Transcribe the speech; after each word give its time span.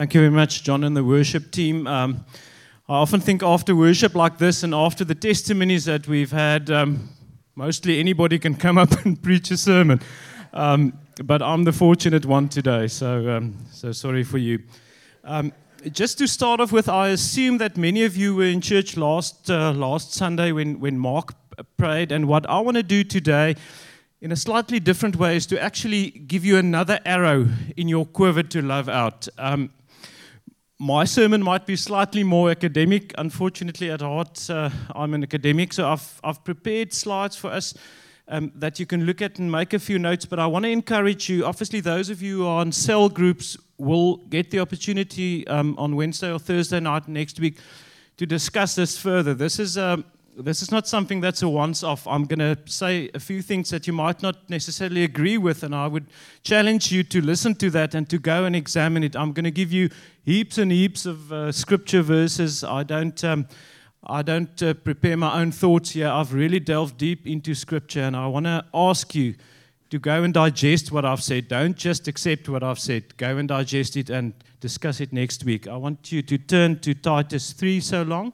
Thank 0.00 0.14
you 0.14 0.20
very 0.22 0.32
much, 0.32 0.62
John, 0.62 0.82
and 0.84 0.96
the 0.96 1.04
worship 1.04 1.50
team. 1.50 1.86
Um, 1.86 2.24
I 2.88 2.94
often 2.94 3.20
think 3.20 3.42
after 3.42 3.76
worship 3.76 4.14
like 4.14 4.38
this 4.38 4.62
and 4.62 4.74
after 4.74 5.04
the 5.04 5.14
testimonies 5.14 5.84
that 5.84 6.08
we've 6.08 6.32
had, 6.32 6.70
um, 6.70 7.10
mostly 7.54 8.00
anybody 8.00 8.38
can 8.38 8.54
come 8.54 8.78
up 8.78 8.92
and 9.04 9.22
preach 9.22 9.50
a 9.50 9.58
sermon. 9.58 10.00
Um, 10.54 10.98
but 11.22 11.42
I'm 11.42 11.64
the 11.64 11.72
fortunate 11.72 12.24
one 12.24 12.48
today, 12.48 12.88
so, 12.88 13.28
um, 13.28 13.58
so 13.72 13.92
sorry 13.92 14.24
for 14.24 14.38
you. 14.38 14.62
Um, 15.22 15.52
just 15.92 16.16
to 16.16 16.26
start 16.26 16.60
off 16.60 16.72
with, 16.72 16.88
I 16.88 17.08
assume 17.08 17.58
that 17.58 17.76
many 17.76 18.04
of 18.04 18.16
you 18.16 18.34
were 18.34 18.44
in 18.44 18.62
church 18.62 18.96
last, 18.96 19.50
uh, 19.50 19.72
last 19.72 20.14
Sunday 20.14 20.50
when, 20.52 20.80
when 20.80 20.98
Mark 20.98 21.34
prayed, 21.76 22.10
and 22.10 22.26
what 22.26 22.48
I 22.48 22.58
want 22.60 22.78
to 22.78 22.82
do 22.82 23.04
today 23.04 23.54
in 24.22 24.32
a 24.32 24.36
slightly 24.36 24.80
different 24.80 25.16
way 25.16 25.36
is 25.36 25.44
to 25.48 25.62
actually 25.62 26.10
give 26.10 26.42
you 26.42 26.56
another 26.56 27.00
arrow 27.04 27.48
in 27.76 27.86
your 27.86 28.06
quiver 28.06 28.42
to 28.44 28.62
love 28.62 28.88
out. 28.88 29.28
My 30.82 31.04
sermon 31.04 31.42
might 31.42 31.66
be 31.66 31.76
slightly 31.76 32.24
more 32.24 32.50
academic. 32.50 33.12
Unfortunately, 33.18 33.90
at 33.90 34.00
heart, 34.00 34.48
uh, 34.48 34.70
I'm 34.94 35.12
an 35.12 35.22
academic, 35.22 35.74
so 35.74 35.86
I've, 35.86 36.18
I've 36.24 36.42
prepared 36.42 36.94
slides 36.94 37.36
for 37.36 37.50
us 37.50 37.74
um, 38.28 38.50
that 38.54 38.80
you 38.80 38.86
can 38.86 39.04
look 39.04 39.20
at 39.20 39.38
and 39.38 39.52
make 39.52 39.74
a 39.74 39.78
few 39.78 39.98
notes. 39.98 40.24
But 40.24 40.38
I 40.38 40.46
want 40.46 40.64
to 40.64 40.70
encourage 40.70 41.28
you, 41.28 41.44
obviously, 41.44 41.80
those 41.80 42.08
of 42.08 42.22
you 42.22 42.38
who 42.38 42.46
are 42.46 42.62
on 42.62 42.72
cell 42.72 43.10
groups 43.10 43.58
will 43.76 44.16
get 44.30 44.50
the 44.50 44.60
opportunity 44.60 45.46
um, 45.48 45.74
on 45.76 45.96
Wednesday 45.96 46.32
or 46.32 46.38
Thursday 46.38 46.80
night 46.80 47.06
next 47.08 47.38
week 47.38 47.58
to 48.16 48.24
discuss 48.24 48.74
this 48.74 48.96
further. 48.96 49.34
This 49.34 49.58
is. 49.58 49.76
Um, 49.76 50.06
this 50.36 50.62
is 50.62 50.70
not 50.70 50.86
something 50.86 51.20
that's 51.20 51.42
a 51.42 51.48
once 51.48 51.82
off. 51.82 52.06
I'm 52.06 52.24
going 52.24 52.38
to 52.38 52.56
say 52.70 53.10
a 53.14 53.20
few 53.20 53.42
things 53.42 53.70
that 53.70 53.86
you 53.86 53.92
might 53.92 54.22
not 54.22 54.48
necessarily 54.48 55.04
agree 55.04 55.38
with, 55.38 55.62
and 55.62 55.74
I 55.74 55.86
would 55.86 56.06
challenge 56.42 56.92
you 56.92 57.02
to 57.04 57.20
listen 57.20 57.54
to 57.56 57.70
that 57.70 57.94
and 57.94 58.08
to 58.10 58.18
go 58.18 58.44
and 58.44 58.54
examine 58.54 59.04
it. 59.04 59.16
I'm 59.16 59.32
going 59.32 59.44
to 59.44 59.50
give 59.50 59.72
you 59.72 59.90
heaps 60.24 60.58
and 60.58 60.70
heaps 60.70 61.06
of 61.06 61.32
uh, 61.32 61.52
scripture 61.52 62.02
verses. 62.02 62.64
I 62.64 62.82
don't. 62.82 63.22
Um, 63.24 63.48
I 64.02 64.22
don't 64.22 64.62
uh, 64.62 64.72
prepare 64.72 65.18
my 65.18 65.42
own 65.42 65.52
thoughts 65.52 65.90
here. 65.90 66.08
I've 66.08 66.32
really 66.32 66.58
delved 66.58 66.96
deep 66.96 67.26
into 67.26 67.54
scripture, 67.54 68.00
and 68.00 68.16
I 68.16 68.28
want 68.28 68.46
to 68.46 68.64
ask 68.72 69.14
you 69.14 69.34
to 69.90 69.98
go 69.98 70.22
and 70.22 70.32
digest 70.32 70.90
what 70.90 71.04
I've 71.04 71.22
said. 71.22 71.48
Don't 71.48 71.76
just 71.76 72.08
accept 72.08 72.48
what 72.48 72.62
I've 72.62 72.78
said. 72.78 73.14
Go 73.18 73.36
and 73.36 73.46
digest 73.46 73.98
it 73.98 74.08
and 74.08 74.32
discuss 74.60 75.00
it 75.00 75.12
next 75.12 75.44
week. 75.44 75.68
I 75.68 75.76
want 75.76 76.10
you 76.10 76.22
to 76.22 76.38
turn 76.38 76.78
to 76.80 76.94
Titus 76.94 77.52
3 77.52 77.80
so 77.80 78.02
long 78.02 78.32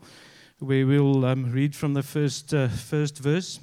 we 0.60 0.84
will 0.84 1.26
um, 1.26 1.52
read 1.52 1.76
from 1.76 1.92
the 1.92 2.02
first, 2.02 2.54
uh, 2.54 2.68
first 2.68 3.18
verse. 3.18 3.60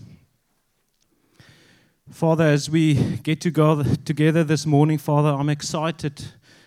Father, 2.12 2.44
as 2.44 2.70
we 2.70 2.94
get 3.24 3.42
to 3.42 3.52
together 4.06 4.44
this 4.44 4.68
morning, 4.68 5.00
Father, 5.00 5.30
I'm 5.30 5.50
excited 5.50 6.24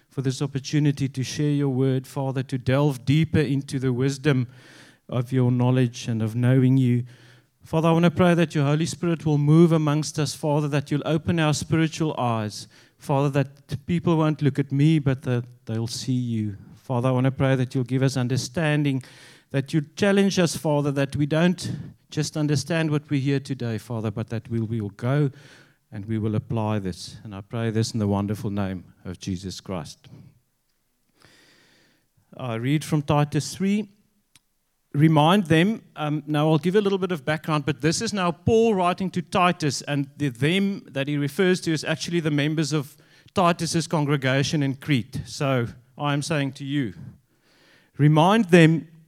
for 0.08 0.22
this 0.22 0.42
opportunity 0.42 1.08
to 1.08 1.22
share 1.22 1.50
your 1.50 1.68
word, 1.68 2.08
Father, 2.08 2.42
to 2.42 2.58
delve 2.58 3.04
deeper 3.04 3.38
into 3.38 3.78
the 3.78 3.92
wisdom 3.92 4.48
of 5.08 5.30
your 5.30 5.52
knowledge 5.52 6.08
and 6.08 6.20
of 6.20 6.34
knowing 6.34 6.76
you. 6.76 7.04
Father, 7.62 7.88
I 7.88 7.92
want 7.92 8.06
to 8.06 8.10
pray 8.10 8.34
that 8.34 8.54
your 8.54 8.64
Holy 8.64 8.86
Spirit 8.86 9.24
will 9.24 9.38
move 9.38 9.70
amongst 9.70 10.18
us, 10.18 10.34
Father, 10.34 10.66
that 10.68 10.90
you'll 10.90 11.06
open 11.06 11.38
our 11.38 11.54
spiritual 11.54 12.14
eyes. 12.18 12.66
Father, 12.98 13.28
that 13.30 13.86
people 13.86 14.16
won't 14.16 14.42
look 14.42 14.58
at 14.58 14.72
me, 14.72 14.98
but 14.98 15.22
that 15.22 15.44
they'll 15.66 15.86
see 15.86 16.12
you. 16.12 16.56
Father, 16.74 17.10
I 17.10 17.12
want 17.12 17.24
to 17.24 17.30
pray 17.30 17.54
that 17.54 17.74
you'll 17.74 17.84
give 17.84 18.02
us 18.02 18.16
understanding 18.16 19.04
that 19.50 19.72
you 19.72 19.82
challenge 19.96 20.38
us, 20.38 20.56
Father, 20.56 20.90
that 20.92 21.16
we 21.16 21.26
don't 21.26 21.70
just 22.10 22.36
understand 22.36 22.90
what 22.90 23.08
we 23.10 23.20
hear 23.20 23.40
today, 23.40 23.78
Father, 23.78 24.10
but 24.10 24.28
that 24.30 24.48
we 24.48 24.60
will 24.60 24.90
go 24.90 25.30
and 25.92 26.04
we 26.06 26.18
will 26.18 26.34
apply 26.34 26.78
this. 26.78 27.16
And 27.24 27.34
I 27.34 27.40
pray 27.40 27.70
this 27.70 27.92
in 27.92 27.98
the 27.98 28.08
wonderful 28.08 28.50
name 28.50 28.84
of 29.04 29.18
Jesus 29.18 29.60
Christ. 29.60 30.08
I 32.36 32.56
read 32.56 32.84
from 32.84 33.02
Titus 33.02 33.54
3. 33.54 33.88
Remind 34.92 35.46
them, 35.46 35.82
um, 35.94 36.22
now 36.26 36.50
I'll 36.50 36.58
give 36.58 36.74
a 36.74 36.80
little 36.80 36.98
bit 36.98 37.12
of 37.12 37.24
background, 37.24 37.66
but 37.66 37.82
this 37.82 38.00
is 38.00 38.12
now 38.12 38.32
Paul 38.32 38.74
writing 38.74 39.10
to 39.10 39.22
Titus, 39.22 39.82
and 39.82 40.08
the 40.16 40.30
them 40.30 40.86
that 40.90 41.06
he 41.06 41.18
refers 41.18 41.60
to 41.62 41.72
is 41.72 41.84
actually 41.84 42.20
the 42.20 42.30
members 42.30 42.72
of 42.72 42.96
Titus's 43.34 43.86
congregation 43.86 44.62
in 44.62 44.74
Crete. 44.74 45.20
So 45.26 45.66
I 45.98 46.14
am 46.14 46.22
saying 46.22 46.52
to 46.52 46.64
you, 46.64 46.94
remind 47.98 48.46
them 48.46 48.88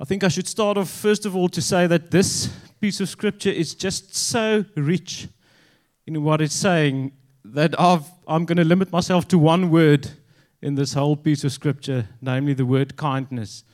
I 0.00 0.04
think 0.04 0.24
I 0.24 0.28
should 0.28 0.48
start 0.48 0.78
off, 0.78 0.90
first 0.90 1.26
of 1.26 1.36
all, 1.36 1.48
to 1.50 1.62
say 1.62 1.86
that 1.86 2.10
this 2.10 2.48
piece 2.80 3.00
of 3.00 3.08
scripture 3.08 3.50
is 3.50 3.74
just 3.74 4.14
so 4.14 4.64
rich 4.76 5.28
in 6.06 6.22
what 6.24 6.40
it's 6.40 6.54
saying 6.54 7.12
that 7.44 7.78
i 7.78 8.00
am 8.28 8.44
going 8.44 8.56
to 8.56 8.64
limit 8.64 8.90
myself 8.90 9.28
to 9.28 9.38
one 9.38 9.70
word 9.70 10.08
in 10.62 10.76
this 10.76 10.94
whole 10.94 11.16
piece 11.16 11.44
of 11.44 11.52
scripture, 11.52 12.08
namely 12.20 12.54
the 12.54 12.64
word 12.64 12.96
kindness. 12.96 13.64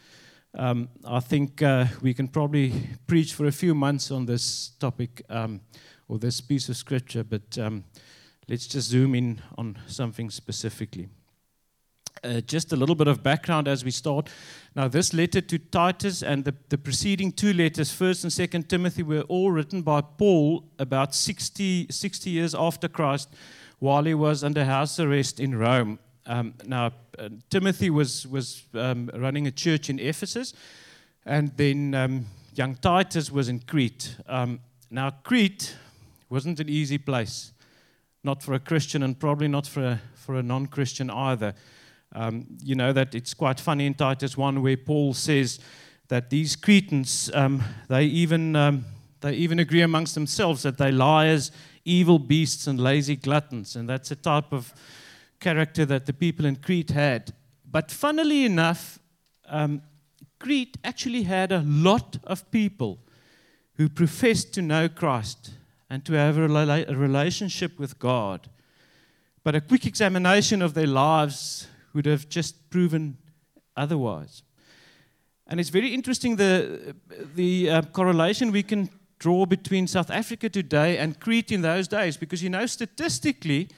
Um, 0.56 0.88
I 1.04 1.20
think 1.20 1.62
uh, 1.62 1.86
we 2.00 2.14
can 2.14 2.28
probably 2.28 2.72
preach 3.06 3.34
for 3.34 3.46
a 3.46 3.52
few 3.52 3.74
months 3.74 4.10
on 4.10 4.24
this 4.24 4.70
topic 4.80 5.22
um, 5.28 5.60
or 6.08 6.18
this 6.18 6.40
piece 6.40 6.68
of 6.70 6.76
scripture, 6.76 7.22
but 7.22 7.58
um, 7.58 7.84
let's 8.48 8.66
just 8.66 8.88
zoom 8.88 9.14
in 9.14 9.40
on 9.58 9.78
something 9.86 10.30
specifically. 10.30 11.08
Uh, 12.24 12.40
just 12.40 12.72
a 12.72 12.76
little 12.76 12.96
bit 12.96 13.06
of 13.06 13.22
background 13.22 13.68
as 13.68 13.84
we 13.84 13.90
start. 13.90 14.28
Now, 14.74 14.88
this 14.88 15.14
letter 15.14 15.40
to 15.40 15.58
Titus 15.58 16.22
and 16.22 16.44
the, 16.44 16.54
the 16.68 16.76
preceding 16.76 17.30
two 17.30 17.52
letters, 17.52 17.92
1st 17.92 18.24
and 18.24 18.64
2nd 18.64 18.68
Timothy, 18.68 19.04
were 19.04 19.20
all 19.22 19.52
written 19.52 19.82
by 19.82 20.00
Paul 20.00 20.64
about 20.80 21.14
60, 21.14 21.86
60 21.90 22.30
years 22.30 22.54
after 22.54 22.88
Christ 22.88 23.28
while 23.78 24.02
he 24.02 24.14
was 24.14 24.42
under 24.42 24.64
house 24.64 24.98
arrest 24.98 25.38
in 25.38 25.56
Rome. 25.56 26.00
Um, 26.26 26.54
now, 26.66 26.92
uh, 27.18 27.28
Timothy 27.50 27.88
was, 27.88 28.26
was 28.26 28.64
um, 28.74 29.10
running 29.14 29.46
a 29.46 29.52
church 29.52 29.88
in 29.88 30.00
Ephesus, 30.00 30.54
and 31.24 31.56
then 31.56 31.94
um, 31.94 32.26
young 32.54 32.74
Titus 32.74 33.30
was 33.30 33.48
in 33.48 33.60
Crete. 33.60 34.16
Um, 34.26 34.60
now, 34.90 35.10
Crete 35.10 35.76
wasn't 36.28 36.58
an 36.58 36.68
easy 36.68 36.98
place, 36.98 37.52
not 38.24 38.42
for 38.42 38.54
a 38.54 38.58
Christian 38.58 39.04
and 39.04 39.18
probably 39.18 39.48
not 39.48 39.68
for 39.68 39.84
a, 39.84 40.00
for 40.14 40.34
a 40.34 40.42
non 40.42 40.66
Christian 40.66 41.10
either. 41.10 41.54
Um, 42.14 42.46
you 42.62 42.74
know 42.74 42.92
that 42.92 43.14
it's 43.14 43.34
quite 43.34 43.60
funny 43.60 43.86
in 43.86 43.94
Titus 43.94 44.36
1 44.36 44.62
where 44.62 44.76
Paul 44.76 45.14
says 45.14 45.60
that 46.08 46.30
these 46.30 46.56
Cretans, 46.56 47.30
um, 47.34 47.62
they, 47.88 48.04
even, 48.04 48.56
um, 48.56 48.84
they 49.20 49.34
even 49.34 49.58
agree 49.58 49.82
amongst 49.82 50.14
themselves 50.14 50.62
that 50.62 50.78
they're 50.78 50.92
liars, 50.92 51.52
evil 51.84 52.18
beasts, 52.18 52.66
and 52.66 52.80
lazy 52.80 53.16
gluttons. 53.16 53.76
And 53.76 53.88
that's 53.88 54.10
a 54.10 54.16
type 54.16 54.52
of 54.52 54.72
character 55.38 55.84
that 55.86 56.06
the 56.06 56.12
people 56.12 56.46
in 56.46 56.56
Crete 56.56 56.90
had. 56.90 57.34
But 57.70 57.90
funnily 57.90 58.44
enough, 58.44 58.98
um, 59.46 59.82
Crete 60.38 60.78
actually 60.84 61.24
had 61.24 61.52
a 61.52 61.62
lot 61.66 62.18
of 62.24 62.50
people 62.50 63.00
who 63.74 63.88
professed 63.88 64.54
to 64.54 64.62
know 64.62 64.88
Christ 64.88 65.50
and 65.90 66.04
to 66.04 66.14
have 66.14 66.38
a, 66.38 66.48
relationship 66.48 67.78
with 67.78 67.98
God. 67.98 68.48
But 69.44 69.54
a 69.54 69.60
quick 69.60 69.86
examination 69.86 70.62
of 70.62 70.74
their 70.74 70.86
lives 70.86 71.68
would 71.94 72.06
have 72.06 72.28
just 72.28 72.70
proven 72.70 73.16
otherwise. 73.76 74.42
And 75.46 75.58
it's 75.58 75.70
very 75.70 75.94
interesting 75.94 76.36
the, 76.36 76.94
the 77.34 77.70
uh, 77.70 77.82
correlation 77.82 78.52
we 78.52 78.62
can 78.62 78.90
draw 79.18 79.46
between 79.46 79.86
South 79.86 80.10
Africa 80.10 80.48
today 80.48 80.98
and 80.98 81.18
Crete 81.18 81.52
in 81.52 81.62
those 81.62 81.88
days, 81.88 82.16
because 82.16 82.42
you 82.42 82.50
know, 82.50 82.66
statistically, 82.66 83.68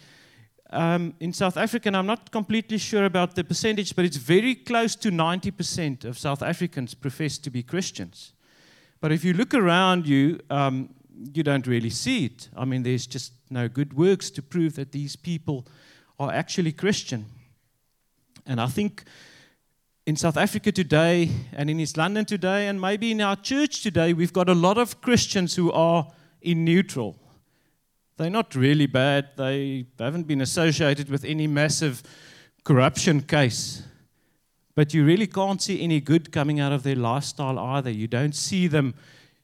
um, 0.73 1.15
in 1.21 1.33
South 1.33 1.57
Africa, 1.57 1.89
and 1.89 1.97
I'm 1.97 2.07
not 2.07 2.31
completely 2.31 2.79
sure 2.79 3.05
about 3.05 3.35
the 3.35 3.45
percentage, 3.45 3.97
but 3.97 4.05
it's 4.05 4.17
very 4.17 4.55
close 4.55 4.95
to 4.97 5.11
90% 5.11 6.05
of 6.05 6.19
South 6.19 6.43
Africans 6.43 6.95
profess 6.95 7.39
to 7.39 7.51
be 7.51 7.63
Christians. 7.63 8.33
But 9.01 9.13
if 9.13 9.25
you 9.25 9.33
look 9.33 9.55
around 9.55 10.07
you, 10.07 10.39
um, 10.51 10.91
you 11.35 11.43
don't 11.43 11.67
really 11.67 11.91
see 11.91 12.27
it. 12.27 12.49
I 12.57 12.65
mean, 12.65 12.83
there's 12.83 13.07
just 13.07 13.33
no 13.51 13.69
good 13.69 13.95
works 13.95 14.31
to 14.31 14.43
prove 14.43 14.77
that 14.77 14.93
these 14.93 15.17
people 15.17 15.67
are 16.19 16.31
actually 16.31 16.73
Christian. 16.73 17.27
And 18.47 18.61
I 18.61 18.67
think 18.67 19.05
in 20.07 20.17
South 20.17 20.37
Africa 20.37 20.73
today, 20.73 21.31
and 21.53 21.71
in 21.71 21.79
East 21.79 21.97
London 21.97 22.25
today, 22.25 22.69
and 22.69 22.81
maybe 22.81 23.11
in 23.13 23.21
our 23.21 23.37
church 23.37 23.83
today, 23.83 24.13
we've 24.13 24.33
got 24.33 24.49
a 24.49 24.55
lot 24.55 24.79
of 24.79 25.01
Christians 25.01 25.57
who 25.57 25.71
are 25.73 26.09
in 26.41 26.65
neutral. 26.65 27.17
They're 28.17 28.31
not 28.31 28.55
really 28.55 28.87
bad, 28.87 29.31
they 29.37 29.87
haven't 29.99 30.27
been 30.27 30.41
associated 30.41 31.09
with 31.09 31.25
any 31.25 31.47
massive 31.47 32.03
corruption 32.65 33.23
case. 33.23 33.83
But 34.75 34.95
you 34.95 35.05
really 35.05 35.27
can't 35.27 35.61
see 35.61 35.83
any 35.83 36.01
good 36.01 36.33
coming 36.33 36.61
out 36.61 36.73
of 36.73 36.83
their 36.83 36.97
lifestyle 36.97 37.59
either. 37.59 37.91
You 37.91 38.09
don't 38.09 38.35
see 38.35 38.67
them 38.67 38.95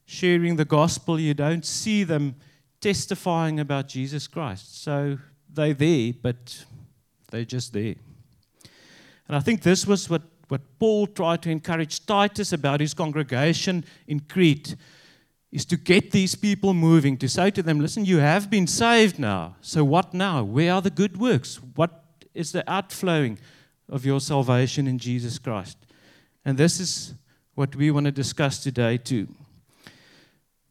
sharing 0.05 0.57
the 0.57 0.65
gospel, 0.65 1.19
you 1.21 1.35
don't 1.35 1.65
see 1.65 2.05
them 2.05 2.37
testifying 2.81 3.61
about 3.61 3.89
Jesus 3.89 4.27
Christ. 4.27 4.83
So 4.83 5.19
they're 5.53 5.75
there, 5.75 6.13
but 6.21 6.65
they're 7.31 7.45
just 7.45 7.73
there. 7.73 7.97
And 9.29 9.37
I 9.37 9.41
think 9.41 9.63
this 9.63 9.87
was 9.87 10.09
what, 10.09 10.23
what 10.49 10.61
Paul 10.79 11.07
tried 11.07 11.43
to 11.43 11.51
encourage 11.51 12.07
Titus 12.07 12.53
about 12.53 12.81
his 12.81 12.95
congregation 12.95 13.85
in 14.07 14.21
Crete 14.21 14.77
is 15.53 15.65
to 15.65 15.77
get 15.77 16.11
these 16.11 16.35
people 16.35 16.75
moving, 16.75 17.17
to 17.17 17.29
say 17.29 17.51
to 17.51 17.63
them, 17.63 17.81
listen, 17.81 18.05
you 18.05 18.19
have 18.19 18.51
been 18.51 18.67
saved 18.67 19.19
now. 19.19 19.57
So 19.61 19.85
what 19.85 20.13
now? 20.13 20.43
Where 20.43 20.75
are 20.75 20.83
the 20.83 20.91
good 20.91 21.17
works? 21.17 21.61
What 21.75 22.03
is 22.35 22.53
the 22.53 22.69
outflowing 22.71 23.39
of 23.89 24.05
your 24.05 24.21
salvation 24.21 24.87
in 24.87 24.99
Jesus 24.99 25.39
Christ? 25.39 25.79
And 26.45 26.59
this 26.59 26.79
is 26.79 27.15
what 27.55 27.75
we 27.75 27.91
want 27.91 28.07
to 28.07 28.13
discuss 28.13 28.63
today, 28.63 28.99
too. 28.99 29.29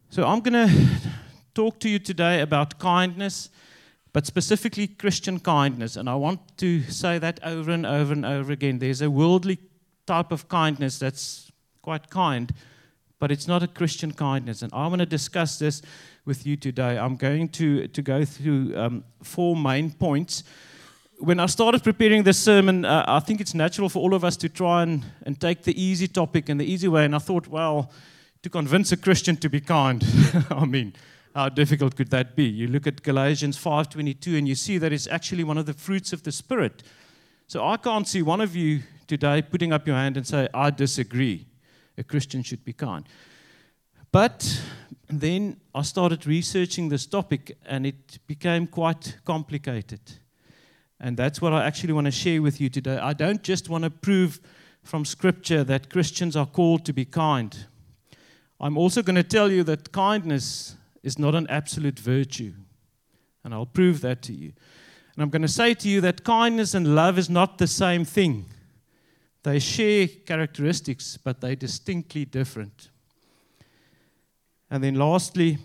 So 0.09 0.25
I'm 0.25 0.41
going 0.41 0.67
to 0.67 0.97
talk 1.53 1.79
to 1.79 1.89
you 1.89 1.99
today 1.99 2.41
about 2.41 2.77
kindness, 2.77 3.49
but 4.15 4.25
specifically 4.25 4.87
Christian 4.87 5.41
kindness. 5.41 5.97
And 5.97 6.09
I 6.09 6.15
want 6.15 6.39
to 6.59 6.83
say 6.83 7.19
that 7.19 7.37
over 7.43 7.69
and 7.69 7.85
over 7.85 8.13
and 8.13 8.25
over 8.25 8.53
again. 8.53 8.79
There's 8.79 9.01
a 9.01 9.11
worldly 9.11 9.59
type 10.05 10.31
of 10.31 10.47
kindness 10.47 10.99
that's 10.99 11.51
quite 11.81 12.09
kind, 12.09 12.53
but 13.19 13.29
it's 13.29 13.45
not 13.45 13.61
a 13.61 13.67
Christian 13.67 14.13
kindness. 14.13 14.61
And 14.61 14.71
I 14.73 14.87
want 14.87 14.99
to 14.99 15.05
discuss 15.05 15.59
this 15.59 15.81
with 16.23 16.47
you 16.47 16.55
today. 16.55 16.97
I'm 16.97 17.17
going 17.17 17.49
to, 17.49 17.89
to 17.89 18.01
go 18.01 18.23
through 18.23 18.73
um, 18.77 19.03
four 19.21 19.53
main 19.53 19.91
points. 19.91 20.45
When 21.19 21.41
I 21.41 21.47
started 21.47 21.83
preparing 21.83 22.23
this 22.23 22.39
sermon, 22.39 22.85
uh, 22.85 23.03
I 23.05 23.19
think 23.19 23.41
it's 23.41 23.53
natural 23.53 23.89
for 23.89 23.99
all 23.99 24.13
of 24.13 24.23
us 24.23 24.37
to 24.37 24.47
try 24.47 24.83
and, 24.83 25.03
and 25.25 25.41
take 25.41 25.63
the 25.63 25.75
easy 25.75 26.07
topic 26.07 26.47
and 26.47 26.57
the 26.57 26.65
easy 26.65 26.87
way. 26.87 27.03
And 27.03 27.13
I 27.13 27.19
thought, 27.19 27.49
well, 27.49 27.91
to 28.43 28.49
convince 28.49 28.93
a 28.93 28.97
Christian 28.97 29.35
to 29.35 29.49
be 29.49 29.59
kind, 29.59 30.01
I 30.49 30.63
mean, 30.63 30.93
how 31.35 31.49
difficult 31.49 31.97
could 31.97 32.09
that 32.11 32.33
be? 32.33 32.45
You 32.45 32.67
look 32.67 32.87
at 32.87 33.03
Galatians 33.03 33.57
5:22 33.57 34.37
and 34.37 34.47
you 34.47 34.55
see 34.55 34.77
that 34.77 34.93
it's 34.93 35.07
actually 35.07 35.43
one 35.43 35.57
of 35.57 35.65
the 35.65 35.73
fruits 35.73 36.13
of 36.13 36.23
the 36.23 36.31
spirit. 36.31 36.81
So 37.47 37.67
I 37.67 37.75
can't 37.75 38.07
see 38.07 38.21
one 38.21 38.39
of 38.39 38.55
you 38.55 38.83
today 39.05 39.41
putting 39.41 39.73
up 39.73 39.85
your 39.85 39.97
hand 39.97 40.15
and 40.15 40.25
say 40.25 40.47
I 40.53 40.69
disagree 40.69 41.45
a 41.97 42.03
Christian 42.03 42.41
should 42.41 42.63
be 42.63 42.71
kind. 42.71 43.05
But 44.13 44.61
then 45.09 45.57
I 45.75 45.81
started 45.81 46.25
researching 46.25 46.87
this 46.87 47.05
topic 47.05 47.57
and 47.65 47.85
it 47.85 48.19
became 48.27 48.65
quite 48.65 49.17
complicated. 49.25 49.99
And 51.01 51.17
that's 51.17 51.41
what 51.41 51.51
I 51.51 51.65
actually 51.65 51.91
want 51.91 52.05
to 52.05 52.11
share 52.11 52.41
with 52.41 52.61
you 52.61 52.69
today. 52.69 52.97
I 52.97 53.11
don't 53.11 53.43
just 53.43 53.69
want 53.69 53.83
to 53.83 53.89
prove 53.89 54.39
from 54.83 55.03
Scripture 55.03 55.65
that 55.65 55.89
Christians 55.89 56.37
are 56.37 56.45
called 56.45 56.85
to 56.85 56.93
be 56.93 57.03
kind. 57.03 57.65
I'm 58.57 58.77
also 58.77 59.01
going 59.01 59.17
to 59.17 59.23
tell 59.23 59.51
you 59.51 59.63
that 59.65 59.91
kindness 59.91 60.77
is 61.05 61.19
not 61.19 61.35
an 61.35 61.47
absolute 61.47 61.99
virtue. 61.99 62.53
And 63.43 63.53
I'll 63.53 63.67
prove 63.67 64.01
that 64.01 64.23
to 64.23 64.33
you. 64.33 64.53
And 65.15 65.23
I'm 65.23 65.29
going 65.29 65.43
to 65.43 65.47
say 65.47 65.75
to 65.75 65.87
you 65.87 66.01
that 66.01 66.23
kindness 66.23 66.73
and 66.73 66.95
love 66.95 67.19
is 67.19 67.29
not 67.29 67.59
the 67.59 67.67
same 67.67 68.03
thing. 68.03 68.47
They 69.43 69.59
share 69.59 70.07
characteristics, 70.07 71.15
but 71.15 71.39
they're 71.39 71.55
distinctly 71.55 72.25
different. 72.25 72.89
And 74.71 74.83
then 74.83 74.95
lastly, 74.95 75.59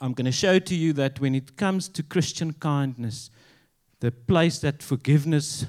I'm 0.00 0.12
going 0.12 0.26
to 0.26 0.32
show 0.32 0.60
to 0.60 0.74
you 0.76 0.92
that 0.92 1.18
when 1.20 1.34
it 1.34 1.56
comes 1.56 1.88
to 1.88 2.04
Christian 2.04 2.52
kindness, 2.52 3.30
the 3.98 4.12
place 4.12 4.60
that 4.60 4.80
forgiveness 4.80 5.66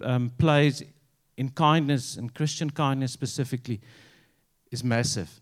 um, 0.00 0.30
plays 0.38 0.84
in 1.36 1.48
kindness 1.50 2.16
and 2.16 2.32
Christian 2.32 2.70
kindness 2.70 3.12
specifically 3.12 3.80
is 4.70 4.84
massive. 4.84 5.39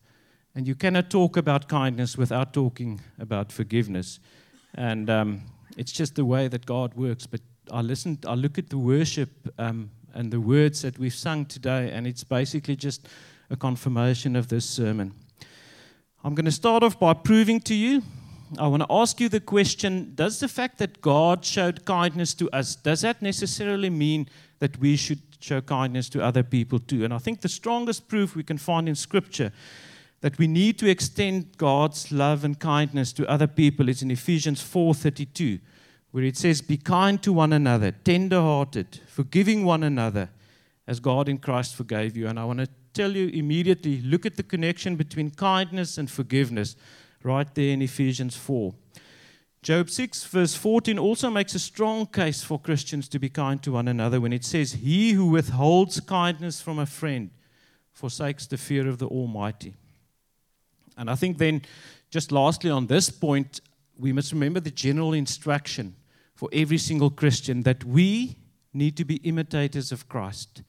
And 0.55 0.67
you 0.67 0.75
cannot 0.75 1.11
talk 1.11 1.37
about 1.37 1.69
kindness 1.69 2.17
without 2.17 2.53
talking 2.53 3.01
about 3.19 3.53
forgiveness. 3.53 4.19
And 4.75 5.09
um, 5.09 5.43
it's 5.77 5.93
just 5.93 6.17
the 6.17 6.25
way 6.25 6.49
that 6.49 6.67
God 6.67 6.95
works. 6.95 7.27
But 7.27 7.41
I 7.71 7.81
listen, 7.81 8.19
I 8.27 8.35
look 8.35 8.59
at 8.59 8.71
the 8.71 8.79
worship 8.79 9.31
um, 9.59 9.91
and 10.15 10.33
the 10.33 10.41
words 10.41 10.83
that 10.83 10.99
we've 10.99 11.15
sung 11.15 11.47
today, 11.47 11.91
and 11.93 12.07
it's 12.07 12.25
basically 12.25 12.77
just 12.77 13.09
a 13.51 13.57
confirmation 13.57 14.37
of 14.37 14.49
this 14.49 14.65
sermon. 14.65 15.13
I'm 16.25 16.35
going 16.35 16.47
to 16.47 16.53
start 16.53 16.83
off 16.83 16.99
by 16.99 17.15
proving 17.15 17.61
to 17.61 17.75
you. 17.75 18.03
I 18.59 18.67
want 18.67 18.83
to 18.83 18.91
ask 18.91 19.21
you 19.21 19.29
the 19.29 19.41
question 19.41 20.13
Does 20.15 20.41
the 20.41 20.49
fact 20.49 20.79
that 20.79 21.01
God 21.01 21.45
showed 21.45 21.85
kindness 21.85 22.35
to 22.35 22.51
us, 22.51 22.75
does 22.75 23.03
that 23.03 23.23
necessarily 23.23 23.91
mean 23.91 24.29
that 24.59 24.79
we 24.79 24.97
should 24.97 25.21
show 25.41 25.61
kindness 25.61 26.09
to 26.11 26.23
other 26.23 26.43
people 26.43 26.79
too? 26.79 27.05
And 27.05 27.15
I 27.15 27.19
think 27.19 27.43
the 27.43 27.49
strongest 27.49 28.09
proof 28.09 28.35
we 28.35 28.43
can 28.43 28.59
find 28.59 28.89
in 28.89 28.95
Scripture 28.95 29.53
that 30.21 30.39
we 30.39 30.47
need 30.47 30.79
to 30.79 30.89
extend 30.89 31.57
God's 31.57 32.11
love 32.11 32.45
and 32.45 32.59
kindness 32.59 33.13
to 33.15 33.29
other 33.29 33.47
people 33.47 33.89
is 33.89 34.03
in 34.03 34.11
Ephesians 34.11 34.63
4:32 34.63 35.61
where 36.11 36.25
it 36.25 36.37
says, 36.37 36.61
Be 36.61 36.77
kind 36.77 37.23
to 37.23 37.33
one 37.33 37.53
another, 37.53 37.93
tender 37.93 38.41
hearted, 38.41 39.01
forgiving 39.07 39.65
one 39.65 39.83
another, 39.83 40.31
as 40.87 41.01
God 41.01 41.29
in 41.29 41.39
Christ 41.39 41.75
forgave 41.75 42.17
you. 42.17 42.29
And 42.29 42.39
I 42.39 42.45
want 42.45 42.61
to 42.61 42.69
tell 42.95 43.13
you 43.13 43.29
immediately 43.29 44.01
look 44.01 44.25
at 44.25 44.37
the 44.37 44.43
connection 44.43 44.97
between 44.97 45.31
kindness 45.31 45.99
and 45.99 46.11
forgiveness 46.11 46.77
right 47.23 47.53
there 47.55 47.73
in 47.73 47.83
Ephesians 47.83 48.37
4. 48.37 48.75
Job 49.61 49.91
6, 49.91 50.25
verse 50.25 50.55
14, 50.55 50.99
also 50.99 51.31
makes 51.31 51.55
a 51.55 51.59
strong 51.59 52.07
case 52.07 52.43
for 52.43 52.61
Christians 52.61 53.09
to 53.09 53.19
be 53.19 53.29
kind 53.29 53.63
to 53.63 53.73
one 53.73 53.89
another 53.89 54.21
when 54.21 54.33
it 54.33 54.45
says, 54.45 54.73
He 54.73 55.13
who 55.13 55.27
withholds 55.27 56.01
kindness 56.01 56.61
from 56.61 56.79
a 56.79 56.87
friend 56.87 57.31
forsakes 57.93 58.47
the 58.47 58.57
fear 58.57 58.89
of 58.89 58.99
the 58.99 59.09
Almighty. 59.09 59.75
And 60.99 61.09
I 61.09 61.15
think 61.15 61.39
then, 61.39 61.63
just 62.11 62.33
lastly 62.33 62.71
on 62.71 62.89
this 62.89 63.09
point, 63.09 63.61
we 63.97 64.13
must 64.13 64.33
remember 64.33 64.61
the 64.61 64.71
general 64.71 65.13
instruction 65.13 65.97
for 66.35 66.49
every 66.53 66.79
single 66.79 67.11
Christian 67.11 67.63
that 67.63 67.85
we 67.85 68.37
need 68.75 68.97
to 68.97 69.05
be 69.05 69.17
imitators 69.17 69.93
of 69.93 70.09
Christ. 70.09 70.63